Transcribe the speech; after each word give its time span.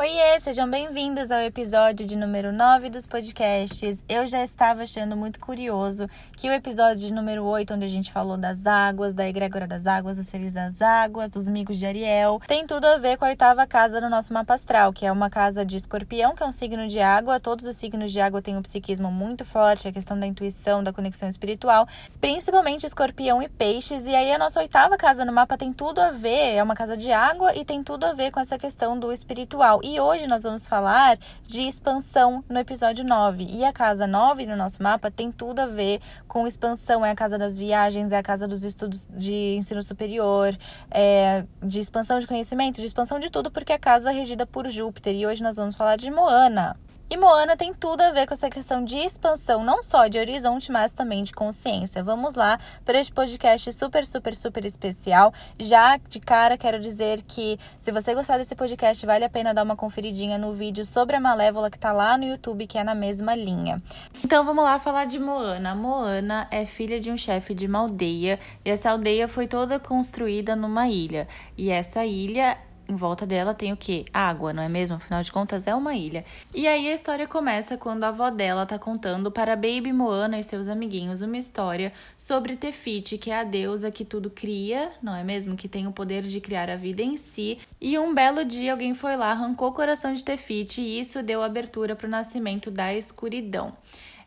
Oiê, 0.00 0.40
sejam 0.40 0.66
bem-vindos 0.66 1.30
ao 1.30 1.40
episódio 1.40 2.06
de 2.06 2.16
número 2.16 2.50
9 2.54 2.88
dos 2.88 3.06
podcasts. 3.06 4.02
Eu 4.08 4.26
já 4.26 4.42
estava 4.42 4.84
achando 4.84 5.14
muito 5.14 5.38
curioso 5.38 6.08
que 6.38 6.48
o 6.48 6.52
episódio 6.54 7.06
de 7.06 7.12
número 7.12 7.44
8, 7.44 7.74
onde 7.74 7.84
a 7.84 7.88
gente 7.88 8.10
falou 8.10 8.38
das 8.38 8.66
águas, 8.66 9.12
da 9.12 9.28
egrégora 9.28 9.66
das 9.66 9.86
águas, 9.86 10.16
dos 10.16 10.24
seres 10.24 10.54
das 10.54 10.80
águas, 10.80 11.28
dos 11.28 11.46
amigos 11.46 11.78
de 11.78 11.84
Ariel, 11.84 12.40
tem 12.46 12.66
tudo 12.66 12.86
a 12.86 12.96
ver 12.96 13.18
com 13.18 13.26
a 13.26 13.28
oitava 13.28 13.66
casa 13.66 14.00
do 14.00 14.08
nosso 14.08 14.32
mapa 14.32 14.54
astral, 14.54 14.90
que 14.90 15.04
é 15.04 15.12
uma 15.12 15.28
casa 15.28 15.66
de 15.66 15.76
escorpião, 15.76 16.34
que 16.34 16.42
é 16.42 16.46
um 16.46 16.50
signo 16.50 16.88
de 16.88 16.98
água. 16.98 17.38
Todos 17.38 17.66
os 17.66 17.76
signos 17.76 18.10
de 18.10 18.22
água 18.22 18.40
têm 18.40 18.56
um 18.56 18.62
psiquismo 18.62 19.12
muito 19.12 19.44
forte, 19.44 19.86
a 19.86 19.92
questão 19.92 20.18
da 20.18 20.26
intuição, 20.26 20.82
da 20.82 20.94
conexão 20.94 21.28
espiritual, 21.28 21.86
principalmente 22.18 22.86
escorpião 22.86 23.42
e 23.42 23.50
peixes. 23.50 24.06
E 24.06 24.14
aí 24.14 24.32
a 24.32 24.38
nossa 24.38 24.60
oitava 24.60 24.96
casa 24.96 25.26
no 25.26 25.32
mapa 25.32 25.58
tem 25.58 25.74
tudo 25.74 26.00
a 26.00 26.10
ver, 26.10 26.54
é 26.54 26.62
uma 26.62 26.74
casa 26.74 26.96
de 26.96 27.12
água 27.12 27.54
e 27.54 27.66
tem 27.66 27.84
tudo 27.84 28.06
a 28.06 28.14
ver 28.14 28.30
com 28.30 28.40
essa 28.40 28.56
questão 28.56 28.98
do 28.98 29.12
espiritual. 29.12 29.78
E 29.90 29.98
hoje 29.98 30.28
nós 30.28 30.44
vamos 30.44 30.68
falar 30.68 31.18
de 31.42 31.62
expansão 31.62 32.44
no 32.48 32.60
episódio 32.60 33.04
9. 33.04 33.44
E 33.50 33.64
a 33.64 33.72
casa 33.72 34.06
9 34.06 34.46
no 34.46 34.56
nosso 34.56 34.80
mapa 34.80 35.10
tem 35.10 35.32
tudo 35.32 35.58
a 35.58 35.66
ver 35.66 36.00
com 36.28 36.46
expansão. 36.46 37.04
É 37.04 37.10
a 37.10 37.14
casa 37.16 37.36
das 37.36 37.58
viagens, 37.58 38.12
é 38.12 38.18
a 38.18 38.22
casa 38.22 38.46
dos 38.46 38.62
estudos 38.62 39.08
de 39.12 39.56
ensino 39.56 39.82
superior, 39.82 40.56
é 40.92 41.44
de 41.60 41.80
expansão 41.80 42.20
de 42.20 42.28
conhecimento, 42.28 42.76
de 42.76 42.86
expansão 42.86 43.18
de 43.18 43.30
tudo, 43.30 43.50
porque 43.50 43.72
é 43.72 43.74
a 43.74 43.80
casa 43.80 44.12
regida 44.12 44.46
por 44.46 44.68
Júpiter. 44.68 45.12
E 45.12 45.26
hoje 45.26 45.42
nós 45.42 45.56
vamos 45.56 45.74
falar 45.74 45.96
de 45.96 46.08
Moana. 46.08 46.76
E 47.12 47.16
Moana 47.16 47.56
tem 47.56 47.74
tudo 47.74 48.02
a 48.02 48.12
ver 48.12 48.24
com 48.24 48.34
essa 48.34 48.48
questão 48.48 48.84
de 48.84 48.96
expansão, 48.96 49.64
não 49.64 49.82
só 49.82 50.06
de 50.06 50.16
horizonte, 50.16 50.70
mas 50.70 50.92
também 50.92 51.24
de 51.24 51.32
consciência. 51.32 52.04
Vamos 52.04 52.36
lá 52.36 52.56
para 52.84 53.00
este 53.00 53.12
podcast 53.12 53.72
super, 53.72 54.06
super, 54.06 54.36
super 54.36 54.64
especial. 54.64 55.34
Já 55.58 55.96
de 55.96 56.20
cara, 56.20 56.56
quero 56.56 56.78
dizer 56.78 57.20
que 57.22 57.58
se 57.76 57.90
você 57.90 58.14
gostar 58.14 58.38
desse 58.38 58.54
podcast, 58.54 59.04
vale 59.04 59.24
a 59.24 59.28
pena 59.28 59.52
dar 59.52 59.64
uma 59.64 59.74
conferidinha 59.74 60.38
no 60.38 60.52
vídeo 60.52 60.86
sobre 60.86 61.16
a 61.16 61.20
Malévola 61.20 61.68
que 61.68 61.76
está 61.76 61.90
lá 61.90 62.16
no 62.16 62.24
YouTube, 62.24 62.68
que 62.68 62.78
é 62.78 62.84
na 62.84 62.94
mesma 62.94 63.34
linha. 63.34 63.82
Então 64.24 64.44
vamos 64.44 64.62
lá 64.62 64.78
falar 64.78 65.06
de 65.06 65.18
Moana. 65.18 65.74
Moana 65.74 66.46
é 66.48 66.64
filha 66.64 67.00
de 67.00 67.10
um 67.10 67.16
chefe 67.16 67.54
de 67.54 67.66
uma 67.66 67.80
aldeia 67.80 68.38
e 68.64 68.70
essa 68.70 68.88
aldeia 68.88 69.26
foi 69.26 69.48
toda 69.48 69.80
construída 69.80 70.54
numa 70.54 70.86
ilha. 70.86 71.26
E 71.58 71.70
essa 71.70 72.06
ilha 72.06 72.56
em 72.90 72.96
volta 72.96 73.26
dela 73.26 73.54
tem 73.54 73.72
o 73.72 73.76
quê? 73.76 74.04
Água, 74.12 74.52
não 74.52 74.62
é 74.62 74.68
mesmo? 74.68 74.96
Afinal 74.96 75.22
de 75.22 75.30
contas, 75.30 75.66
é 75.66 75.74
uma 75.74 75.94
ilha. 75.94 76.24
E 76.54 76.66
aí 76.66 76.88
a 76.88 76.94
história 76.94 77.26
começa 77.26 77.76
quando 77.76 78.04
a 78.04 78.08
avó 78.08 78.30
dela 78.30 78.66
tá 78.66 78.78
contando 78.78 79.30
para 79.30 79.54
Baby 79.54 79.92
Moana 79.92 80.38
e 80.38 80.44
seus 80.44 80.68
amiguinhos 80.68 81.22
uma 81.22 81.38
história 81.38 81.92
sobre 82.16 82.56
Tefiti, 82.56 83.16
que 83.16 83.30
é 83.30 83.38
a 83.38 83.44
deusa 83.44 83.90
que 83.90 84.04
tudo 84.04 84.28
cria, 84.28 84.90
não 85.02 85.14
é 85.14 85.22
mesmo? 85.22 85.56
Que 85.56 85.68
tem 85.68 85.86
o 85.86 85.92
poder 85.92 86.22
de 86.24 86.40
criar 86.40 86.68
a 86.68 86.76
vida 86.76 87.02
em 87.02 87.16
si. 87.16 87.58
E 87.80 87.98
um 87.98 88.14
belo 88.14 88.44
dia 88.44 88.72
alguém 88.72 88.94
foi 88.94 89.16
lá, 89.16 89.30
arrancou 89.30 89.68
o 89.68 89.72
coração 89.72 90.12
de 90.12 90.24
Tefiti 90.24 90.80
e 90.80 91.00
isso 91.00 91.22
deu 91.22 91.42
abertura 91.42 91.94
para 91.94 92.06
o 92.06 92.10
nascimento 92.10 92.70
da 92.70 92.92
escuridão. 92.92 93.72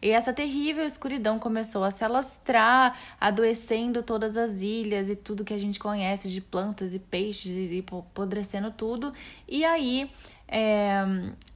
E 0.04 0.10
essa 0.10 0.34
terrível 0.34 0.86
escuridão 0.86 1.40
começou 1.40 1.82
a 1.82 1.90
se 1.90 2.04
alastrar, 2.04 3.00
adoecendo 3.18 4.04
todas 4.04 4.36
as 4.36 4.60
ilhas 4.60 5.10
e 5.10 5.16
tudo 5.16 5.46
que 5.46 5.54
a 5.54 5.58
gente 5.58 5.80
conhece 5.80 6.28
de 6.28 6.42
plantas 6.42 6.94
e 6.94 7.00
peixes 7.00 7.72
e 7.72 7.82
apodrecendo 7.88 8.70
tudo. 8.70 9.14
E 9.48 9.64
aí 9.64 10.10
é, 10.46 11.06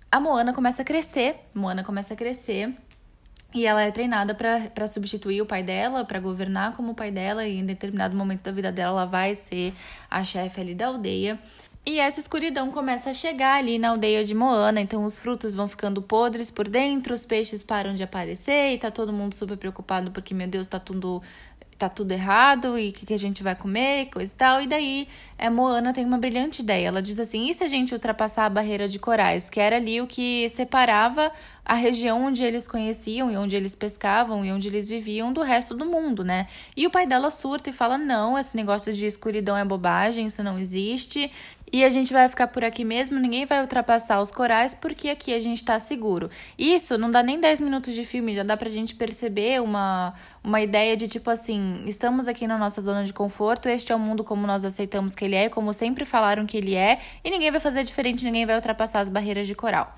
a 0.09 0.20
Moana 0.22 0.54
começa 0.54 0.81
a 0.81 0.86
crescer, 0.86 1.36
Moana 1.54 1.84
começa 1.84 2.14
a 2.14 2.17
crescer. 2.17 2.73
E 3.54 3.66
ela 3.66 3.81
é 3.81 3.92
treinada 3.92 4.34
para 4.34 4.88
substituir 4.88 5.42
o 5.42 5.45
pai 5.45 5.61
dela, 5.61 6.06
para 6.06 6.20
governar 6.20 6.73
como 6.73 6.92
o 6.92 6.95
pai 6.95 7.11
dela, 7.11 7.45
e 7.45 7.58
em 7.58 7.66
determinado 7.66 8.16
momento 8.16 8.44
da 8.44 8.52
vida 8.52 8.72
dela, 8.72 9.02
ela 9.02 9.06
vai 9.06 9.36
ser 9.36 9.73
a 10.09 10.23
chefe 10.23 10.61
ali 10.61 10.76
da 10.76 10.88
aldeia. 10.88 11.38
E 11.89 11.99
essa 11.99 12.19
escuridão 12.19 12.69
começa 12.69 13.11
a 13.11 13.13
chegar 13.13 13.55
ali 13.55 13.80
na 13.80 13.91
aldeia 13.91 14.21
de 14.25 14.35
Moana, 14.35 14.81
então 14.81 15.05
os 15.05 15.17
frutos 15.17 15.55
vão 15.55 15.69
ficando 15.69 16.02
podres 16.02 16.52
por 16.52 16.67
dentro, 16.67 17.13
os 17.13 17.25
peixes 17.25 17.63
param 17.63 17.95
de 17.95 18.03
aparecer 18.03 18.73
e 18.73 18.77
tá 18.77 18.91
todo 18.91 19.13
mundo 19.13 19.33
super 19.33 19.55
preocupado 19.55 20.11
porque, 20.11 20.33
meu 20.33 20.49
Deus, 20.49 20.67
tá 20.67 20.81
tudo 20.81 21.21
tá 21.77 21.87
tudo 21.87 22.11
errado 22.11 22.77
e 22.77 22.89
o 22.89 22.93
que, 22.93 23.05
que, 23.05 23.14
a 23.14 23.20
gente 23.20 23.43
vai 23.43 23.55
comer, 23.55 24.08
coisa 24.08 24.33
e 24.33 24.36
tal. 24.36 24.61
E 24.61 24.67
daí, 24.67 25.08
é, 25.37 25.49
Moana 25.49 25.93
tem 25.93 26.05
uma 26.05 26.17
brilhante 26.17 26.61
ideia. 26.61 26.87
Ela 26.87 27.02
diz 27.02 27.20
assim: 27.20 27.49
e 27.49 27.53
se 27.53 27.64
a 27.64 27.67
gente 27.67 27.93
ultrapassar 27.93 28.45
a 28.45 28.49
barreira 28.49 28.87
de 28.87 28.97
corais, 28.97 29.49
que 29.49 29.59
era 29.59 29.76
ali 29.76 30.02
o 30.02 30.08
que 30.08 30.49
separava 30.49 31.31
a 31.64 31.76
região 31.76 32.23
onde 32.23 32.43
eles 32.43 32.67
conheciam 32.67 33.30
e 33.30 33.37
onde 33.37 33.55
eles 33.55 33.76
pescavam 33.76 34.43
e 34.43 34.52
onde 34.52 34.67
eles 34.67 34.89
viviam 34.89 35.31
do 35.31 35.42
resto 35.42 35.76
do 35.76 35.86
mundo, 35.86 36.23
né? 36.23 36.47
E 36.76 36.87
o 36.87 36.89
pai 36.89 37.05
dela 37.05 37.30
surta 37.30 37.70
e 37.70 37.73
fala: 37.73 37.97
não, 37.97 38.37
esse 38.37 38.55
negócio 38.55 38.92
de 38.92 39.05
escuridão 39.05 39.55
é 39.55 39.64
bobagem, 39.64 40.26
isso 40.26 40.43
não 40.43 40.58
existe. 40.58 41.31
E 41.72 41.83
a 41.83 41.89
gente 41.89 42.14
vai 42.14 42.30
ficar 42.30 42.48
por 42.48 42.64
aqui 42.64 42.86
mesmo, 42.86 43.20
ninguém 43.20 43.45
vai 43.45 43.60
ultrapassar 43.60 44.22
os 44.22 44.32
corais 44.32 44.73
porque 44.73 45.10
aqui 45.10 45.33
a 45.33 45.39
gente 45.39 45.66
tá 45.66 45.78
seguro. 45.80 46.30
Isso 46.58 46.98
não 46.98 47.11
dá 47.11 47.22
nem 47.22 47.42
10 47.42 47.60
minutos 47.60 47.94
de 47.94 48.05
filme, 48.05 48.33
já 48.33 48.44
dá 48.44 48.55
pra 48.55 48.70
gente 48.70 48.95
perceber 48.95 49.61
uma, 49.61 50.14
uma 50.42 50.61
ideia 50.61 50.95
de 50.95 51.10
tipo 51.10 51.30
assim: 51.30 51.83
estamos 51.86 52.26
aqui 52.27 52.48
na 52.48 52.58
nossa 52.58 52.80
zona 52.80 53.04
de 53.04 53.11
conforto, 53.11 53.67
este 53.67 53.92
é 53.92 53.95
o 53.95 54.00
mundo 54.00 54.23
como 54.23 54.48
nós 54.48 54.64
aceitamos 54.64 55.14
que 55.14 55.26
ele 55.26 55.36
é, 55.36 55.50
como 55.50 55.73
sempre 55.73 56.06
falaram 56.06 56.45
que 56.45 56.56
ele 56.56 56.73
é, 56.73 57.00
e 57.22 57.30
ninguém 57.30 57.52
vai 57.52 57.60
fazer 57.60 57.83
diferente, 57.83 58.23
ninguém 58.23 58.45
vai 58.45 58.56
ultrapassar 58.56 59.02
as 59.02 59.10
barreiras 59.10 59.45
de 59.45 59.54
coral. 59.54 59.94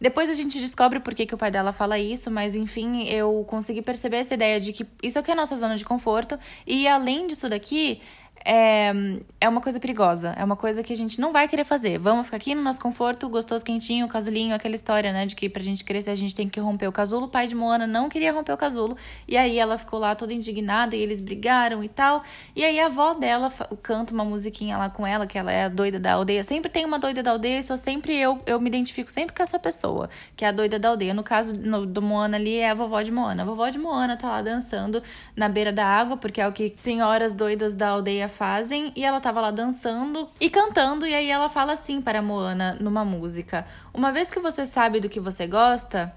Depois 0.00 0.30
a 0.30 0.34
gente 0.34 0.58
descobre 0.58 0.98
por 0.98 1.14
que, 1.14 1.26
que 1.26 1.34
o 1.34 1.38
pai 1.38 1.50
dela 1.50 1.74
fala 1.74 1.98
isso, 1.98 2.30
mas 2.30 2.54
enfim, 2.54 3.04
eu 3.04 3.44
consegui 3.46 3.82
perceber 3.82 4.16
essa 4.16 4.32
ideia 4.32 4.58
de 4.58 4.72
que 4.72 4.86
isso 5.02 5.18
aqui 5.18 5.30
é 5.30 5.34
a 5.34 5.36
nossa 5.36 5.54
zona 5.58 5.76
de 5.76 5.84
conforto, 5.84 6.38
e 6.66 6.88
além 6.88 7.26
disso 7.26 7.50
daqui, 7.50 8.00
é, 8.44 8.92
é 9.40 9.48
uma 9.48 9.60
coisa 9.60 9.78
perigosa. 9.78 10.34
É 10.36 10.44
uma 10.44 10.56
coisa 10.56 10.82
que 10.82 10.92
a 10.92 10.96
gente 10.96 11.20
não 11.20 11.32
vai 11.32 11.46
querer 11.46 11.64
fazer. 11.64 11.98
Vamos 11.98 12.26
ficar 12.26 12.38
aqui 12.38 12.54
no 12.54 12.62
nosso 12.62 12.80
conforto, 12.80 13.28
gostoso, 13.28 13.64
quentinho, 13.64 14.08
casulinho, 14.08 14.54
aquela 14.54 14.74
história, 14.74 15.12
né? 15.12 15.26
De 15.26 15.36
que 15.36 15.48
pra 15.48 15.62
gente 15.62 15.84
crescer 15.84 16.10
a 16.10 16.14
gente 16.14 16.34
tem 16.34 16.48
que 16.48 16.58
romper 16.58 16.86
o 16.86 16.92
casulo. 16.92 17.26
O 17.26 17.28
pai 17.28 17.46
de 17.46 17.54
Moana 17.54 17.86
não 17.86 18.08
queria 18.08 18.32
romper 18.32 18.52
o 18.52 18.56
casulo. 18.56 18.96
E 19.28 19.36
aí 19.36 19.58
ela 19.58 19.76
ficou 19.76 19.98
lá 19.98 20.14
toda 20.14 20.32
indignada 20.32 20.96
e 20.96 21.00
eles 21.00 21.20
brigaram 21.20 21.84
e 21.84 21.88
tal. 21.88 22.22
E 22.56 22.64
aí 22.64 22.80
a 22.80 22.86
avó 22.86 23.14
dela 23.14 23.52
canta 23.82 24.14
uma 24.14 24.24
musiquinha 24.24 24.76
lá 24.78 24.88
com 24.88 25.06
ela, 25.06 25.26
que 25.26 25.38
ela 25.38 25.52
é 25.52 25.64
a 25.64 25.68
doida 25.68 25.98
da 25.98 26.12
aldeia. 26.14 26.42
Sempre 26.42 26.70
tem 26.70 26.84
uma 26.84 26.98
doida 26.98 27.22
da 27.22 27.32
aldeia 27.32 27.58
e 27.58 27.62
sou 27.62 27.76
sempre 27.76 28.16
eu, 28.16 28.40
eu 28.46 28.60
me 28.60 28.68
identifico 28.68 29.10
sempre 29.10 29.34
com 29.34 29.42
essa 29.42 29.58
pessoa, 29.58 30.08
que 30.36 30.44
é 30.44 30.48
a 30.48 30.52
doida 30.52 30.78
da 30.78 30.88
aldeia. 30.88 31.12
No 31.12 31.22
caso 31.22 31.54
no, 31.58 31.84
do 31.84 32.00
Moana 32.00 32.36
ali 32.36 32.56
é 32.56 32.70
a 32.70 32.74
vovó 32.74 33.02
de 33.02 33.10
Moana. 33.10 33.42
A 33.42 33.46
vovó 33.46 33.68
de 33.68 33.78
Moana 33.78 34.16
tá 34.16 34.28
lá 34.28 34.42
dançando 34.42 35.02
na 35.36 35.48
beira 35.48 35.72
da 35.72 35.86
água, 35.86 36.16
porque 36.16 36.40
é 36.40 36.48
o 36.48 36.52
que 36.52 36.72
senhoras 36.76 37.34
doidas 37.34 37.76
da 37.76 37.88
aldeia 37.88 38.29
fazem, 38.30 38.92
e 38.96 39.04
ela 39.04 39.20
tava 39.20 39.40
lá 39.40 39.50
dançando 39.50 40.30
e 40.40 40.48
cantando, 40.48 41.06
e 41.06 41.14
aí 41.14 41.28
ela 41.28 41.50
fala 41.50 41.72
assim 41.72 42.00
para 42.00 42.22
Moana 42.22 42.78
numa 42.80 43.04
música: 43.04 43.66
Uma 43.92 44.10
vez 44.10 44.30
que 44.30 44.40
você 44.40 44.64
sabe 44.64 45.00
do 45.00 45.08
que 45.08 45.20
você 45.20 45.46
gosta, 45.46 46.14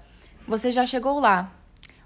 você 0.48 0.72
já 0.72 0.86
chegou 0.86 1.20
lá. 1.20 1.52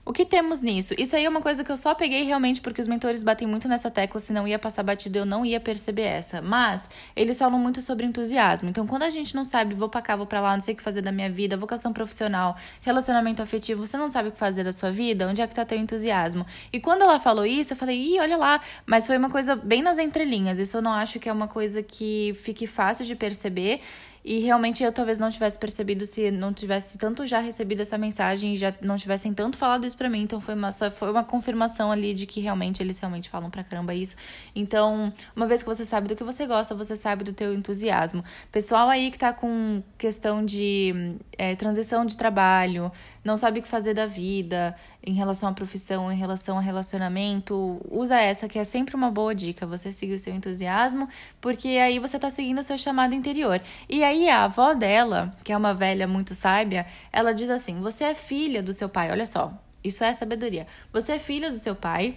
O 0.08 0.12
que 0.14 0.24
temos 0.24 0.62
nisso? 0.62 0.94
Isso 0.96 1.14
aí 1.14 1.26
é 1.26 1.28
uma 1.28 1.42
coisa 1.42 1.62
que 1.62 1.70
eu 1.70 1.76
só 1.76 1.94
peguei 1.94 2.22
realmente 2.22 2.62
porque 2.62 2.80
os 2.80 2.88
mentores 2.88 3.22
batem 3.22 3.46
muito 3.46 3.68
nessa 3.68 3.90
tecla, 3.90 4.18
se 4.18 4.32
não 4.32 4.48
ia 4.48 4.58
passar 4.58 4.82
batido 4.82 5.18
eu 5.18 5.26
não 5.26 5.44
ia 5.44 5.60
perceber 5.60 6.04
essa. 6.04 6.40
Mas 6.40 6.88
eles 7.14 7.36
falam 7.36 7.58
muito 7.58 7.82
sobre 7.82 8.06
entusiasmo. 8.06 8.70
Então, 8.70 8.86
quando 8.86 9.02
a 9.02 9.10
gente 9.10 9.34
não 9.34 9.44
sabe, 9.44 9.74
vou 9.74 9.86
pra 9.86 10.00
cá, 10.00 10.16
vou 10.16 10.24
pra 10.24 10.40
lá, 10.40 10.54
não 10.54 10.62
sei 10.62 10.72
o 10.72 10.76
que 10.78 10.82
fazer 10.82 11.02
da 11.02 11.12
minha 11.12 11.28
vida, 11.28 11.58
vocação 11.58 11.92
profissional, 11.92 12.56
relacionamento 12.80 13.42
afetivo, 13.42 13.86
você 13.86 13.98
não 13.98 14.10
sabe 14.10 14.30
o 14.30 14.32
que 14.32 14.38
fazer 14.38 14.64
da 14.64 14.72
sua 14.72 14.90
vida, 14.90 15.28
onde 15.28 15.42
é 15.42 15.46
que 15.46 15.54
tá 15.54 15.62
teu 15.62 15.76
entusiasmo? 15.76 16.46
E 16.72 16.80
quando 16.80 17.02
ela 17.02 17.20
falou 17.20 17.44
isso, 17.44 17.74
eu 17.74 17.76
falei, 17.76 18.14
ih, 18.14 18.18
olha 18.18 18.38
lá, 18.38 18.62
mas 18.86 19.06
foi 19.06 19.18
uma 19.18 19.28
coisa 19.28 19.56
bem 19.56 19.82
nas 19.82 19.98
entrelinhas. 19.98 20.58
Isso 20.58 20.78
eu 20.78 20.80
não 20.80 20.92
acho 20.92 21.20
que 21.20 21.28
é 21.28 21.32
uma 21.34 21.48
coisa 21.48 21.82
que 21.82 22.34
fique 22.42 22.66
fácil 22.66 23.04
de 23.04 23.14
perceber. 23.14 23.82
E 24.24 24.40
realmente 24.40 24.82
eu 24.82 24.92
talvez 24.92 25.18
não 25.18 25.30
tivesse 25.30 25.58
percebido 25.58 26.04
se 26.04 26.30
não 26.30 26.52
tivesse 26.52 26.98
tanto 26.98 27.26
já 27.26 27.38
recebido 27.40 27.80
essa 27.80 27.96
mensagem 27.96 28.54
e 28.54 28.56
já 28.56 28.74
não 28.80 28.96
tivessem 28.96 29.32
tanto 29.32 29.56
falado 29.56 29.86
isso 29.86 29.96
pra 29.96 30.08
mim. 30.08 30.22
Então 30.22 30.40
foi 30.40 30.54
uma, 30.54 30.72
só 30.72 30.90
foi 30.90 31.10
uma 31.10 31.24
confirmação 31.24 31.90
ali 31.90 32.12
de 32.14 32.26
que 32.26 32.40
realmente 32.40 32.82
eles 32.82 32.98
realmente 32.98 33.28
falam 33.28 33.50
pra 33.50 33.64
caramba 33.64 33.94
isso. 33.94 34.16
Então, 34.54 35.12
uma 35.34 35.46
vez 35.46 35.62
que 35.62 35.68
você 35.68 35.84
sabe 35.84 36.08
do 36.08 36.16
que 36.16 36.24
você 36.24 36.46
gosta, 36.46 36.74
você 36.74 36.96
sabe 36.96 37.24
do 37.24 37.32
teu 37.32 37.54
entusiasmo. 37.54 38.22
Pessoal 38.52 38.88
aí 38.88 39.10
que 39.10 39.18
tá 39.18 39.32
com 39.32 39.82
questão 39.96 40.44
de 40.44 41.16
é, 41.36 41.54
transição 41.54 42.04
de 42.04 42.16
trabalho, 42.16 42.90
não 43.24 43.36
sabe 43.36 43.60
o 43.60 43.62
que 43.62 43.68
fazer 43.68 43.94
da 43.94 44.06
vida, 44.06 44.74
em 45.02 45.12
relação 45.12 45.48
à 45.48 45.52
profissão, 45.52 46.10
em 46.12 46.16
relação 46.16 46.58
a 46.58 46.60
relacionamento, 46.60 47.80
usa 47.90 48.18
essa 48.18 48.48
que 48.48 48.58
é 48.58 48.64
sempre 48.64 48.94
uma 48.94 49.10
boa 49.10 49.34
dica. 49.34 49.66
Você 49.66 49.92
seguir 49.92 50.14
o 50.14 50.18
seu 50.18 50.34
entusiasmo, 50.34 51.08
porque 51.40 51.68
aí 51.68 51.98
você 51.98 52.18
tá 52.18 52.30
seguindo 52.30 52.58
o 52.58 52.62
seu 52.62 52.78
chamado 52.78 53.14
interior. 53.14 53.60
E 53.88 54.02
aí 54.02 54.28
a 54.28 54.44
avó 54.44 54.74
dela, 54.74 55.34
que 55.44 55.52
é 55.52 55.56
uma 55.56 55.74
velha 55.74 56.06
muito 56.06 56.34
sábia, 56.34 56.86
ela 57.12 57.32
diz 57.32 57.50
assim: 57.50 57.80
"Você 57.80 58.04
é 58.04 58.14
filha 58.14 58.62
do 58.62 58.72
seu 58.72 58.88
pai". 58.88 59.10
Olha 59.10 59.26
só, 59.26 59.52
isso 59.82 60.04
é 60.04 60.12
sabedoria. 60.12 60.66
Você 60.92 61.12
é 61.12 61.18
filha 61.18 61.50
do 61.50 61.56
seu 61.56 61.74
pai, 61.74 62.16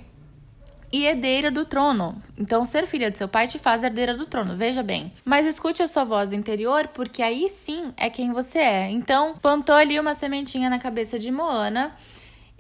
e 0.92 1.06
herdeira 1.06 1.50
do 1.50 1.66
trono. 1.66 2.22
Então, 2.38 2.66
ser 2.66 2.86
filha 2.86 3.10
de 3.10 3.18
seu 3.18 3.28
pai 3.28 3.48
te 3.48 3.58
faz 3.58 3.84
herdeira 3.84 4.16
do 4.16 4.26
trono, 4.26 4.56
veja 4.56 4.84
bem. 4.84 5.12
Mas 5.24 5.46
escute 5.46 5.82
a 5.82 5.88
sua 5.88 6.04
voz 6.04 6.34
interior, 6.34 6.88
porque 6.90 7.22
aí 7.24 7.48
sim 7.50 7.94
é 7.96 8.10
quem 8.10 8.32
você 8.32 8.60
é. 8.60 8.90
Então, 8.90 9.36
plantou 9.42 9.76
ali 9.76 10.00
uma 10.00 10.16
sementinha 10.16 10.70
na 10.70 10.80
cabeça 10.80 11.18
de 11.18 11.32
Moana 11.32 11.96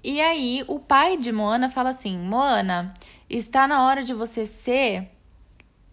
e 0.04 0.20
aí 0.20 0.64
o 0.68 0.80
pai 0.80 1.16
de 1.16 1.32
Moana 1.32 1.70
fala 1.70 1.90
assim: 1.90 2.18
Moana, 2.18 2.94
está 3.30 3.68
na 3.68 3.86
hora 3.86 4.04
de 4.04 4.14
você 4.14 4.46
ser 4.48 5.08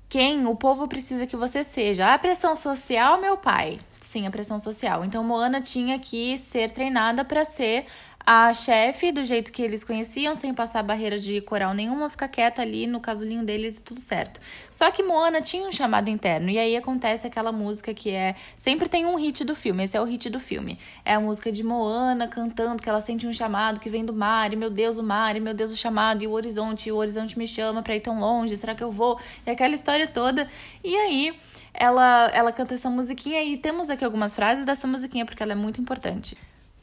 quem 0.09 0.47
o 0.47 0.57
povo 0.57 0.89
precisa 0.89 1.27
que 1.27 1.37
você 1.37 1.63
seja. 1.63 2.15
A 2.15 2.19
pressão 2.19 2.57
social, 2.57 3.21
meu 3.21 3.37
pai. 3.37 3.79
Sim, 4.01 4.27
a 4.27 4.31
pressão 4.31 4.59
social. 4.59 5.05
Então, 5.05 5.23
Moana 5.23 5.61
tinha 5.61 5.99
que 5.99 6.39
ser 6.39 6.71
treinada 6.71 7.23
para 7.23 7.45
ser 7.45 7.85
a 8.31 8.53
chefe 8.53 9.11
do 9.11 9.25
jeito 9.25 9.51
que 9.51 9.63
eles 9.63 9.83
conheciam, 9.83 10.35
sem 10.35 10.53
passar 10.53 10.83
barreira 10.83 11.19
de 11.19 11.41
coral 11.41 11.73
nenhuma, 11.73 12.11
ficar 12.11 12.29
quieta 12.29 12.61
ali 12.61 12.87
no 12.87 13.01
casulinho 13.01 13.43
deles 13.43 13.79
e 13.79 13.83
tudo 13.83 14.03
certo. 14.03 14.39
Só 14.71 14.91
que 14.91 15.03
Moana 15.03 15.41
tinha 15.41 15.67
um 15.67 15.73
chamado 15.73 16.11
interno, 16.11 16.51
e 16.51 16.59
aí 16.59 16.77
acontece 16.77 17.27
aquela 17.27 17.51
música 17.51 17.95
que 17.95 18.11
é. 18.11 18.35
Sempre 18.55 18.87
tem 18.87 19.07
um 19.07 19.17
hit 19.17 19.47
do 19.47 19.55
filme, 19.55 19.83
esse 19.85 19.97
é 19.97 20.01
o 20.03 20.05
hit 20.05 20.29
do 20.29 20.39
filme. 20.39 20.79
É 21.07 21.15
a 21.15 21.21
música 21.21 21.51
de 21.51 21.63
Moana 21.63 22.29
cantando, 22.29 22.83
que 22.83 22.89
ela 22.91 23.01
sente 23.01 23.27
um 23.27 23.33
chamado 23.33 23.81
que 23.81 23.89
vem 23.89 24.05
do 24.05 24.13
mar, 24.13 24.53
e 24.53 24.57
meu 24.57 24.69
Deus, 24.69 24.99
o 24.99 25.03
mar, 25.03 25.35
e 25.35 25.41
meu 25.41 25.55
Deus, 25.55 25.73
o 25.73 25.77
chamado, 25.77 26.23
e 26.23 26.27
o 26.27 26.33
horizonte, 26.33 26.91
e 26.91 26.93
o 26.93 26.97
horizonte 26.97 27.39
me 27.39 27.49
chama 27.49 27.83
pra 27.83 27.97
ir 27.97 28.01
tão 28.01 28.21
longe, 28.21 28.55
será 28.59 28.75
que 28.75 28.85
eu 28.85 28.93
vou? 28.93 29.19
E 29.47 29.51
aquela 29.51 29.75
história 29.75 30.07
toda. 30.07 30.47
E 30.85 30.95
aí 30.95 31.35
ela, 31.73 32.31
ela 32.35 32.53
canta 32.53 32.75
essa 32.75 32.91
musiquinha 32.91 33.43
e 33.43 33.57
temos 33.57 33.89
aqui 33.89 34.05
algumas 34.05 34.35
frases 34.35 34.67
dessa 34.67 34.87
musiquinha 34.87 35.25
porque 35.25 35.43
ela 35.43 35.53
é 35.53 35.57
muito 35.57 35.81
importante 35.81 36.37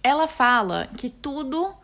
ela 0.06 0.28
fala 0.28 0.88
que 0.96 1.10
tudo 1.10 1.76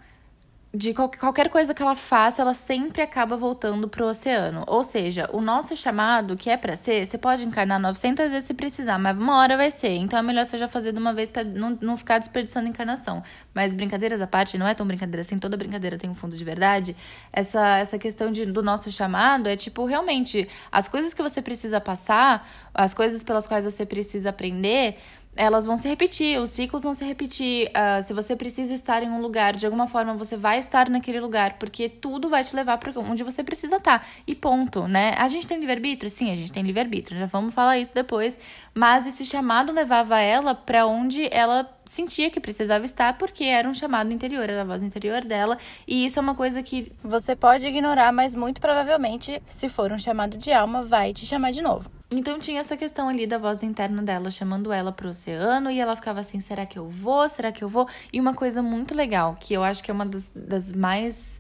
de 0.74 0.94
qualquer 0.94 1.50
coisa 1.50 1.74
que 1.74 1.82
ela 1.82 1.96
faça, 1.96 2.42
ela 2.42 2.54
sempre 2.54 3.02
acaba 3.02 3.36
voltando 3.36 3.90
pro 3.90 4.06
oceano. 4.06 4.64
Ou 4.68 4.86
seja, 4.86 5.30
o 5.34 5.42
nosso 5.42 5.76
chamado, 5.76 6.38
que 6.38 6.50
é 6.50 6.56
para 6.56 6.78
ser, 6.78 7.06
você 7.06 7.18
pode 7.18 7.44
encarnar 7.44 7.78
900 7.78 8.32
vezes 8.32 8.46
se 8.46 8.54
precisar, 8.54 8.98
mas 8.98 9.18
uma 9.18 9.38
hora 9.38 9.58
vai 9.58 9.70
ser. 9.70 9.98
Então 9.98 10.18
é 10.18 10.22
melhor 10.22 10.46
você 10.46 10.58
já 10.58 10.70
fazer 10.70 10.94
de 10.94 11.00
uma 11.00 11.14
vez 11.14 11.30
para 11.30 11.44
não, 11.44 11.78
não 11.82 11.98
ficar 11.98 12.20
desperdiçando 12.20 12.70
encarnação. 12.70 13.22
Mas 13.54 13.74
brincadeiras 13.74 14.22
à 14.22 14.28
parte, 14.28 14.58
não 14.58 14.66
é 14.66 14.74
tão 14.74 14.88
brincadeira 14.88 15.22
assim, 15.22 15.38
toda 15.38 15.58
brincadeira 15.58 15.98
tem 15.98 16.10
um 16.10 16.16
fundo 16.16 16.38
de 16.38 16.46
verdade. 16.46 16.96
Essa, 17.34 17.80
essa 17.80 17.98
questão 17.98 18.32
de, 18.32 18.46
do 18.46 18.64
nosso 18.64 18.90
chamado 18.94 19.50
é 19.50 19.58
tipo, 19.58 19.84
realmente, 19.84 20.48
as 20.72 20.88
coisas 20.88 21.14
que 21.14 21.22
você 21.22 21.42
precisa 21.42 21.82
passar, 21.82 22.50
as 22.74 22.94
coisas 22.94 23.24
pelas 23.24 23.46
quais 23.46 23.66
você 23.66 23.86
precisa 23.86 24.30
aprender 24.30 24.98
elas 25.36 25.66
vão 25.66 25.78
se 25.78 25.88
repetir, 25.88 26.40
os 26.40 26.50
ciclos 26.50 26.84
vão 26.84 26.94
se 26.94 27.06
repetir. 27.06 27.70
Uh, 27.70 28.04
se 28.04 28.14
você 28.14 28.36
precisa 28.36 28.74
estar 28.74 29.02
em 29.02 29.10
um 29.10 29.22
lugar, 29.22 29.56
de 29.56 29.66
alguma 29.66 29.88
forma 29.88 30.14
você 30.14 30.36
vai 30.36 30.60
estar 30.60 30.90
naquele 30.90 31.20
lugar, 31.20 31.58
porque 31.58 31.88
tudo 31.88 32.30
vai 32.30 32.44
te 32.44 32.56
levar 32.56 32.78
para 32.78 32.92
onde 33.00 33.24
você 33.24 33.44
precisa 33.44 33.78
estar. 33.78 34.06
E 34.28 34.36
ponto, 34.36 34.88
né? 34.88 35.14
A 35.18 35.28
gente 35.28 35.48
tem 35.48 35.60
livre-arbítrio? 35.60 36.10
Sim, 36.10 36.32
a 36.32 36.36
gente 36.36 36.52
tem 36.52 36.64
livre-arbítrio, 36.64 37.20
já 37.20 37.26
vamos 37.26 37.54
falar 37.54 37.78
isso 37.80 37.94
depois. 37.94 38.38
Mas 38.74 39.08
esse 39.08 39.26
chamado 39.26 39.72
levava 39.72 40.20
ela 40.20 40.54
para 40.54 40.86
onde 40.86 41.28
ela 41.32 41.70
sentia 41.86 42.30
que 42.30 42.40
precisava 42.40 42.86
estar, 42.86 43.18
porque 43.18 43.44
era 43.46 43.68
um 43.68 43.74
chamado 43.74 44.12
interior, 44.12 44.50
era 44.50 44.62
a 44.62 44.66
voz 44.66 44.84
interior 44.84 45.24
dela. 45.24 45.58
E 45.88 46.06
isso 46.06 46.20
é 46.20 46.22
uma 46.22 46.36
coisa 46.36 46.62
que 46.62 46.92
você 47.04 47.36
pode 47.36 47.66
ignorar, 47.66 48.12
mas 48.12 48.36
muito 48.36 48.60
provavelmente, 48.60 49.42
se 49.48 49.70
for 49.70 49.92
um 49.92 50.00
chamado 50.00 50.38
de 50.38 50.52
alma, 50.52 50.84
vai 50.84 51.14
te 51.14 51.26
chamar 51.26 51.52
de 51.52 51.62
novo. 51.62 52.01
Então 52.14 52.38
tinha 52.40 52.60
essa 52.60 52.76
questão 52.76 53.08
ali 53.08 53.26
da 53.26 53.38
voz 53.38 53.64
interna 53.64 54.04
dela 54.04 54.30
chamando 54.30 54.74
ela 54.74 54.92
pro 54.92 55.08
oceano 55.08 55.72
e 55.72 55.80
ela 55.80 55.96
ficava 55.96 56.20
assim: 56.20 56.42
será 56.42 56.66
que 56.66 56.78
eu 56.78 56.90
vou? 56.90 57.28
Será 57.30 57.54
que 57.54 57.64
eu 57.64 57.70
vou? 57.70 57.88
E 58.12 58.20
uma 58.20 58.34
coisa 58.34 58.62
muito 58.62 58.94
legal, 58.94 59.34
que 59.40 59.54
eu 59.54 59.64
acho 59.64 59.82
que 59.82 59.90
é 59.90 59.94
uma 59.94 60.06
das, 60.06 60.30
das 60.36 60.74
mais 60.74 61.40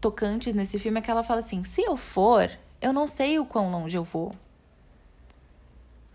tocantes 0.00 0.54
nesse 0.54 0.78
filme, 0.78 1.00
é 1.00 1.02
que 1.02 1.10
ela 1.10 1.24
fala 1.24 1.40
assim: 1.40 1.64
se 1.64 1.82
eu 1.82 1.96
for, 1.96 2.48
eu 2.80 2.92
não 2.92 3.08
sei 3.08 3.40
o 3.40 3.44
quão 3.44 3.68
longe 3.72 3.96
eu 3.96 4.04
vou. 4.04 4.32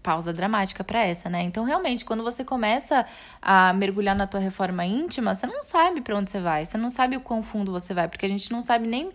Pausa 0.02 0.34
dramática 0.34 0.84
para 0.84 1.02
essa, 1.02 1.30
né? 1.30 1.44
Então, 1.44 1.64
realmente, 1.64 2.06
quando 2.06 2.24
você 2.24 2.44
começa 2.44 3.06
a 3.42 3.72
mergulhar 3.74 4.16
na 4.16 4.26
tua 4.26 4.40
reforma 4.40 4.84
íntima, 4.86 5.36
você 5.36 5.46
não 5.46 5.62
sabe 5.62 6.02
para 6.02 6.18
onde 6.18 6.32
você 6.32 6.40
vai, 6.40 6.66
você 6.66 6.78
não 6.78 6.90
sabe 6.90 7.18
o 7.18 7.22
quão 7.22 7.44
fundo 7.44 7.72
você 7.72 7.94
vai, 7.94 8.08
porque 8.08 8.26
a 8.26 8.30
gente 8.30 8.52
não 8.52 8.64
sabe 8.64 8.88
nem 8.88 9.12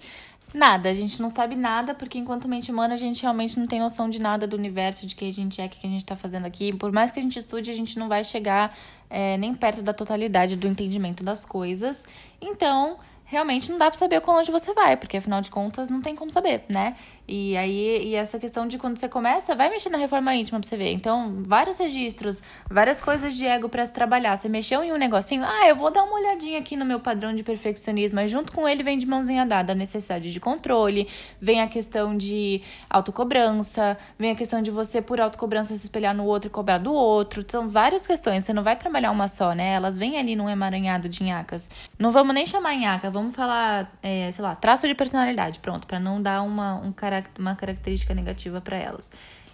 Nada, 0.57 0.89
a 0.89 0.95
gente 0.95 1.21
não 1.21 1.29
sabe 1.29 1.55
nada, 1.55 1.93
porque 1.93 2.17
enquanto 2.17 2.49
mente 2.49 2.73
humana 2.73 2.95
a 2.95 2.97
gente 2.97 3.21
realmente 3.21 3.61
não 3.61 3.67
tem 3.67 3.79
noção 3.79 4.09
de 4.09 4.19
nada 4.19 4.47
do 4.47 4.57
universo, 4.57 5.07
de 5.07 5.15
quem 5.15 5.29
a 5.29 5.33
gente 5.33 5.61
é, 5.61 5.67
o 5.67 5.69
que 5.69 5.87
a 5.87 5.91
gente 5.91 6.01
está 6.01 6.17
fazendo 6.17 6.47
aqui. 6.47 6.73
Por 6.73 6.91
mais 6.91 7.11
que 7.11 7.21
a 7.21 7.23
gente 7.23 7.39
estude, 7.39 7.71
a 7.71 7.75
gente 7.75 7.99
não 7.99 8.09
vai 8.09 8.25
chegar 8.25 8.75
é, 9.11 9.37
nem 9.37 9.55
perto 9.55 9.83
da 9.83 9.93
totalidade 9.93 10.57
do 10.57 10.67
entendimento 10.67 11.23
das 11.23 11.45
coisas. 11.45 12.07
Então, 12.41 12.97
realmente 13.27 13.71
não 13.71 13.77
dá 13.77 13.91
para 13.91 13.99
saber 13.99 14.23
quão 14.23 14.39
longe 14.39 14.51
você 14.51 14.73
vai, 14.73 14.97
porque 14.97 15.19
afinal 15.19 15.43
de 15.43 15.51
contas 15.51 15.91
não 15.91 16.01
tem 16.01 16.17
como 16.17 16.31
saber, 16.31 16.65
né? 16.71 16.97
E 17.29 17.57
aí, 17.57 18.07
e 18.07 18.15
essa 18.15 18.39
questão 18.39 18.69
de 18.69 18.79
quando 18.79 18.99
você 18.99 19.09
começa, 19.09 19.55
vai 19.55 19.69
mexer 19.69 19.91
na 19.91 19.99
reforma 19.99 20.33
íntima 20.35 20.61
pra 20.61 20.69
você 20.69 20.77
ver. 20.77 20.93
Então, 20.93 21.43
vários 21.45 21.77
registros, 21.79 22.41
várias 22.71 23.01
coisas 23.01 23.35
de 23.35 23.45
ego 23.45 23.69
para 23.69 23.85
se 23.85 23.93
trabalhar. 23.93 24.37
Você 24.37 24.49
mexeu 24.49 24.83
em 24.85 24.93
um 24.93 24.97
negocinho, 24.97 25.43
ah, 25.45 25.69
eu 25.69 25.75
vou 25.75 25.91
dar 25.91 26.05
uma 26.05 26.15
olhadinha 26.15 26.61
aqui 26.61 26.77
no 26.77 26.85
meu 26.85 27.01
padrão 27.01 27.35
de 27.35 27.43
perfeccionismo. 27.43 28.21
Aí, 28.21 28.29
junto 28.29 28.53
com 28.53 28.69
ele, 28.69 28.85
vem 28.85 28.97
de 28.97 29.07
mãozinha 29.07 29.45
dada 29.45 29.73
a 29.73 29.75
necessidade 29.75 30.33
de 30.33 30.39
controle, 30.39 31.09
vem 31.41 31.61
a 31.61 31.67
questão 31.67 32.17
de 32.17 32.63
autocobrança, 32.89 33.99
vem 34.17 34.31
a 34.31 34.35
questão 34.37 34.63
de 34.63 34.71
você, 34.71 35.03
por 35.03 35.21
autocobrança, 35.21 35.77
se 35.77 35.85
espelhar 35.85 36.15
no 36.15 36.25
outro 36.25 36.47
e 36.49 36.51
cobrar 36.51 36.79
do 36.79 36.93
outro. 36.93 37.45
São 37.49 37.69
várias 37.69 38.07
questões. 38.07 38.45
Você 38.45 38.53
não 38.53 38.63
vai 38.63 38.77
trabalhar 38.77 39.11
uma 39.11 39.27
só, 39.27 39.53
né? 39.53 39.73
Elas 39.73 39.99
vêm 39.99 40.17
ali 40.17 40.37
num 40.37 40.49
emaranhado 40.49 41.09
de 41.09 41.25
nhacas. 41.25 41.69
Não 41.99 42.13
vamos 42.13 42.33
nem 42.33 42.47
chamar 42.47 42.77
nhaca, 42.77 43.11
vamos 43.11 43.35
falar, 43.35 43.91
é, 44.01 44.31
sei 44.31 44.45
lá, 44.45 44.55
traço 44.55 44.87
de 44.87 44.95
personalidade, 44.95 45.59
pronto, 45.59 45.89
para 45.89 45.99
não 45.99 46.23
dar 46.23 46.43
uma, 46.43 46.75
um 46.75 46.93
uma 47.39 47.55
característica 47.55 48.15
negativa 48.15 48.61
para 48.61 48.77
elas. 48.77 49.11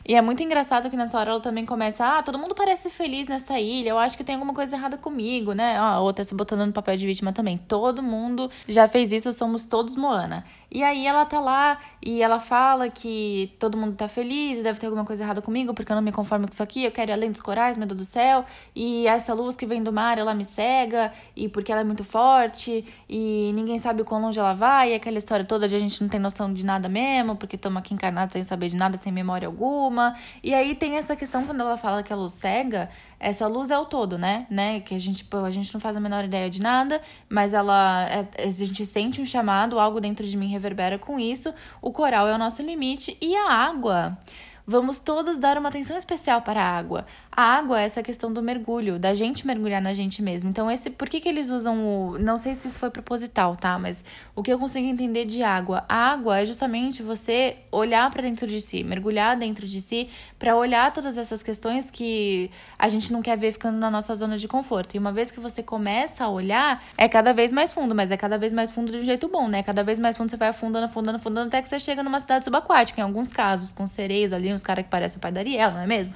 E 0.06 0.16
é 0.16 0.20
muito 0.20 0.42
engraçado 0.42 0.90
que 0.90 0.96
nessa 0.96 1.16
hora 1.18 1.30
ela 1.30 1.40
também 1.40 1.64
começa, 1.64 2.04
ah, 2.04 2.22
todo 2.22 2.36
mundo 2.36 2.56
parece 2.56 2.90
feliz 2.90 3.28
nessa 3.28 3.60
ilha, 3.60 3.90
eu 3.90 3.98
acho 3.98 4.16
que 4.16 4.24
tem 4.24 4.34
alguma 4.34 4.52
coisa 4.52 4.74
errada 4.74 4.96
comigo, 4.96 5.52
né? 5.52 5.80
Ó, 5.80 5.84
a 5.84 6.00
outra 6.00 6.24
se 6.24 6.34
botando 6.34 6.66
no 6.66 6.72
papel 6.72 6.96
de 6.96 7.06
vítima 7.06 7.32
também. 7.32 7.56
Todo 7.56 8.02
mundo 8.02 8.50
já 8.66 8.88
fez 8.88 9.12
isso, 9.12 9.32
somos 9.32 9.64
todos 9.64 9.94
Moana. 9.94 10.44
E 10.74 10.82
aí 10.82 11.06
ela 11.06 11.26
tá 11.26 11.38
lá 11.38 11.78
e 12.00 12.22
ela 12.22 12.40
fala 12.40 12.88
que 12.88 13.54
todo 13.58 13.76
mundo 13.76 13.94
tá 13.94 14.08
feliz, 14.08 14.62
deve 14.62 14.80
ter 14.80 14.86
alguma 14.86 15.04
coisa 15.04 15.22
errada 15.22 15.42
comigo, 15.42 15.74
porque 15.74 15.92
eu 15.92 15.96
não 15.96 16.02
me 16.02 16.10
conformo 16.10 16.46
com 16.46 16.52
isso 16.52 16.62
aqui, 16.62 16.84
eu 16.84 16.90
quero 16.90 17.10
ir 17.10 17.14
além 17.14 17.30
dos 17.30 17.42
corais, 17.42 17.76
meu 17.76 17.86
Deus 17.86 17.98
do 17.98 18.04
céu, 18.06 18.44
e 18.74 19.06
essa 19.06 19.34
luz 19.34 19.54
que 19.54 19.66
vem 19.66 19.82
do 19.82 19.92
mar, 19.92 20.16
ela 20.16 20.34
me 20.34 20.46
cega, 20.46 21.12
e 21.36 21.46
porque 21.46 21.70
ela 21.70 21.82
é 21.82 21.84
muito 21.84 22.02
forte, 22.02 22.84
e 23.06 23.52
ninguém 23.54 23.78
sabe 23.78 24.00
o 24.00 24.04
quão 24.04 24.22
longe 24.22 24.40
ela 24.40 24.54
vai, 24.54 24.92
e 24.92 24.94
aquela 24.94 25.18
história 25.18 25.44
toda 25.44 25.68
de 25.68 25.76
a 25.76 25.78
gente 25.78 26.00
não 26.00 26.08
tem 26.08 26.18
noção 26.18 26.52
de 26.52 26.64
nada 26.64 26.88
mesmo, 26.88 27.36
porque 27.36 27.56
estamos 27.56 27.78
aqui 27.78 27.92
encarnados 27.92 28.32
sem 28.32 28.42
saber 28.42 28.70
de 28.70 28.76
nada, 28.76 28.96
sem 28.96 29.12
memória 29.12 29.46
alguma. 29.46 30.14
E 30.42 30.54
aí 30.54 30.74
tem 30.74 30.96
essa 30.96 31.14
questão 31.14 31.44
quando 31.44 31.60
ela 31.60 31.76
fala 31.76 32.02
que 32.02 32.12
a 32.12 32.16
luz 32.16 32.32
cega, 32.32 32.88
essa 33.22 33.46
luz 33.46 33.70
é 33.70 33.78
o 33.78 33.86
todo, 33.86 34.18
né? 34.18 34.46
né? 34.50 34.80
Que 34.80 34.94
a 34.94 34.98
gente, 34.98 35.24
pô, 35.24 35.38
a 35.38 35.50
gente 35.50 35.72
não 35.72 35.80
faz 35.80 35.96
a 35.96 36.00
menor 36.00 36.24
ideia 36.24 36.50
de 36.50 36.60
nada, 36.60 37.00
mas 37.28 37.54
ela 37.54 38.06
é, 38.08 38.44
a 38.44 38.50
gente 38.50 38.84
sente 38.84 39.20
um 39.20 39.26
chamado, 39.26 39.78
algo 39.78 40.00
dentro 40.00 40.26
de 40.26 40.36
mim 40.36 40.48
reverbera 40.48 40.98
com 40.98 41.18
isso. 41.18 41.54
O 41.80 41.92
coral 41.92 42.26
é 42.26 42.34
o 42.34 42.38
nosso 42.38 42.62
limite 42.62 43.16
e 43.20 43.34
a 43.36 43.50
água. 43.52 44.18
Vamos 44.66 45.00
todos 45.00 45.38
dar 45.38 45.58
uma 45.58 45.68
atenção 45.68 45.96
especial 45.96 46.40
para 46.42 46.62
a 46.62 46.78
água. 46.78 47.04
A 47.34 47.42
água 47.56 47.80
é 47.80 47.84
essa 47.84 48.02
questão 48.02 48.32
do 48.32 48.42
mergulho, 48.42 48.98
da 48.98 49.14
gente 49.14 49.46
mergulhar 49.46 49.80
na 49.80 49.92
gente 49.92 50.22
mesmo. 50.22 50.50
Então, 50.50 50.70
esse, 50.70 50.90
por 50.90 51.08
que, 51.08 51.18
que 51.18 51.28
eles 51.28 51.50
usam 51.50 51.84
o. 51.84 52.18
Não 52.18 52.38
sei 52.38 52.54
se 52.54 52.68
isso 52.68 52.78
foi 52.78 52.90
proposital, 52.90 53.56
tá? 53.56 53.78
Mas 53.78 54.04
o 54.36 54.42
que 54.42 54.52
eu 54.52 54.58
consigo 54.58 54.86
entender 54.86 55.24
de 55.24 55.42
água? 55.42 55.84
A 55.88 56.12
água 56.12 56.40
é 56.40 56.46
justamente 56.46 57.02
você 57.02 57.56
olhar 57.72 58.08
para 58.10 58.22
dentro 58.22 58.46
de 58.46 58.60
si, 58.60 58.84
mergulhar 58.84 59.36
dentro 59.36 59.66
de 59.66 59.80
si, 59.80 60.10
para 60.38 60.54
olhar 60.54 60.92
todas 60.92 61.16
essas 61.16 61.42
questões 61.42 61.90
que 61.90 62.50
a 62.78 62.88
gente 62.88 63.12
não 63.12 63.22
quer 63.22 63.38
ver 63.38 63.52
ficando 63.52 63.78
na 63.78 63.90
nossa 63.90 64.14
zona 64.14 64.38
de 64.38 64.46
conforto. 64.46 64.94
E 64.94 64.98
uma 64.98 65.10
vez 65.10 65.30
que 65.30 65.40
você 65.40 65.62
começa 65.62 66.24
a 66.24 66.28
olhar, 66.28 66.84
é 66.96 67.08
cada 67.08 67.32
vez 67.32 67.50
mais 67.50 67.72
fundo, 67.72 67.94
mas 67.94 68.10
é 68.10 68.16
cada 68.16 68.38
vez 68.38 68.52
mais 68.52 68.70
fundo 68.70 68.92
de 68.92 68.98
um 68.98 69.04
jeito 69.04 69.26
bom, 69.26 69.48
né? 69.48 69.62
Cada 69.62 69.82
vez 69.82 69.98
mais 69.98 70.16
fundo 70.16 70.30
você 70.30 70.36
vai 70.36 70.48
afundando, 70.48 70.84
afundando, 70.84 71.16
afundando, 71.16 71.48
até 71.48 71.62
que 71.62 71.68
você 71.68 71.80
chega 71.80 72.02
numa 72.02 72.20
cidade 72.20 72.44
subaquática, 72.44 73.00
em 73.00 73.04
alguns 73.04 73.32
casos, 73.32 73.72
com 73.72 73.86
sereios 73.86 74.32
ali, 74.32 74.51
uns 74.54 74.62
caras 74.62 74.84
que 74.84 74.90
parecem 74.90 75.18
o 75.18 75.20
pai 75.20 75.32
da 75.32 75.40
Ariel, 75.40 75.70
não 75.72 75.80
é 75.80 75.86
mesmo? 75.86 76.14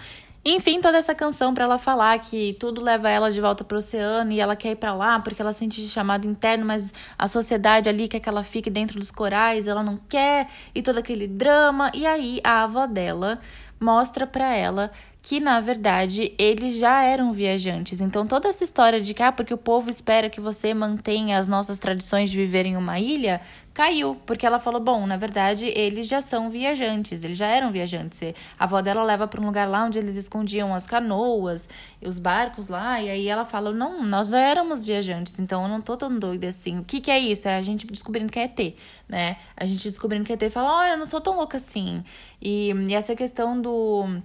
Enfim, 0.49 0.81
toda 0.81 0.97
essa 0.97 1.13
canção 1.13 1.53
para 1.53 1.65
ela 1.65 1.77
falar 1.77 2.17
que 2.21 2.57
tudo 2.61 2.81
leva 2.81 3.11
ela 3.11 3.33
de 3.33 3.41
volta 3.41 3.65
pro 3.65 3.79
oceano 3.79 4.31
e 4.31 4.39
ela 4.39 4.55
quer 4.55 4.71
ir 4.71 4.77
para 4.77 4.95
lá 4.95 5.19
porque 5.19 5.43
ela 5.43 5.53
sente 5.53 5.85
chamado 5.89 6.25
interno, 6.29 6.65
mas 6.65 6.95
a 7.19 7.27
sociedade 7.27 7.89
ali 7.89 8.07
quer 8.07 8.21
que 8.21 8.29
ela 8.29 8.45
fique 8.45 8.71
dentro 8.71 8.97
dos 9.01 9.11
corais, 9.11 9.67
ela 9.67 9.83
não 9.83 9.97
quer, 10.09 10.47
e 10.73 10.83
todo 10.83 10.99
aquele 10.99 11.27
drama. 11.27 11.91
E 11.93 12.07
aí 12.07 12.41
a 12.45 12.63
avó 12.63 12.87
dela 12.87 13.41
mostra 13.81 14.25
para 14.25 14.55
ela 14.55 14.93
que 15.27 15.41
na 15.41 15.61
verdade 15.61 16.33
eles 16.39 16.77
já 16.77 17.03
eram 17.03 17.33
viajantes. 17.33 18.01
Então 18.01 18.29
toda 18.29 18.47
essa 18.49 18.63
história 18.63 19.01
de 19.01 19.13
que 19.13 19.21
ah, 19.21 19.33
porque 19.33 19.53
o 19.53 19.59
povo 19.59 19.91
espera 19.91 20.31
que 20.31 20.41
você 20.41 20.73
mantenha 20.73 21.37
as 21.37 21.49
nossas 21.49 21.81
tradições 21.81 22.31
de 22.31 22.37
viver 22.37 22.65
em 22.65 22.77
uma 22.77 23.01
ilha, 23.01 23.41
caiu, 23.75 24.17
porque 24.25 24.47
ela 24.47 24.61
falou: 24.61 24.81
bom, 24.81 25.05
na 25.05 25.17
verdade, 25.17 25.67
eles 25.75 26.07
já 26.07 26.23
são 26.23 26.49
viajantes, 26.49 27.25
eles 27.25 27.37
já 27.37 27.49
eram 27.49 27.73
viajantes. 27.73 28.21
A 28.57 28.63
avó 28.63 28.81
dela 28.81 29.03
leva 29.03 29.27
para 29.27 29.41
um 29.41 29.47
lugar 29.47 29.69
lá 29.69 29.85
onde 29.85 29.99
eles 29.99 30.15
escondiam 30.15 30.73
as 30.73 30.87
canoas, 30.87 31.69
os 32.01 32.21
barcos 32.21 32.69
lá, 32.69 33.03
e 33.03 33.11
aí 33.11 33.27
ela 33.27 33.45
fala: 33.45 33.73
não, 33.73 34.05
nós 34.05 34.29
já 34.29 34.39
éramos 34.39 34.85
viajantes, 34.85 35.37
então 35.41 35.65
eu 35.65 35.69
não 35.69 35.81
tô 35.81 35.97
tão 35.97 36.21
doida 36.21 36.47
assim. 36.47 36.79
O 36.79 36.85
que, 36.85 37.01
que 37.01 37.11
é 37.11 37.19
isso? 37.19 37.49
É 37.49 37.57
a 37.57 37.63
gente 37.63 37.85
descobrindo 37.85 38.31
que 38.31 38.39
é 38.39 38.45
ET, 38.45 38.77
né? 39.09 39.39
A 39.57 39.67
gente 39.67 39.89
descobrindo 39.89 40.25
que 40.25 40.33
é 40.33 40.37
ET 40.37 40.53
fala: 40.53 40.73
olha, 40.83 40.93
eu 40.93 40.99
não 40.99 41.07
sou 41.07 41.21
tão 41.21 41.35
louca 41.35 41.57
assim. 41.57 42.05
E, 42.41 42.71
e 42.71 42.95
essa 42.95 43.17
questão 43.17 43.61
do 43.61 44.23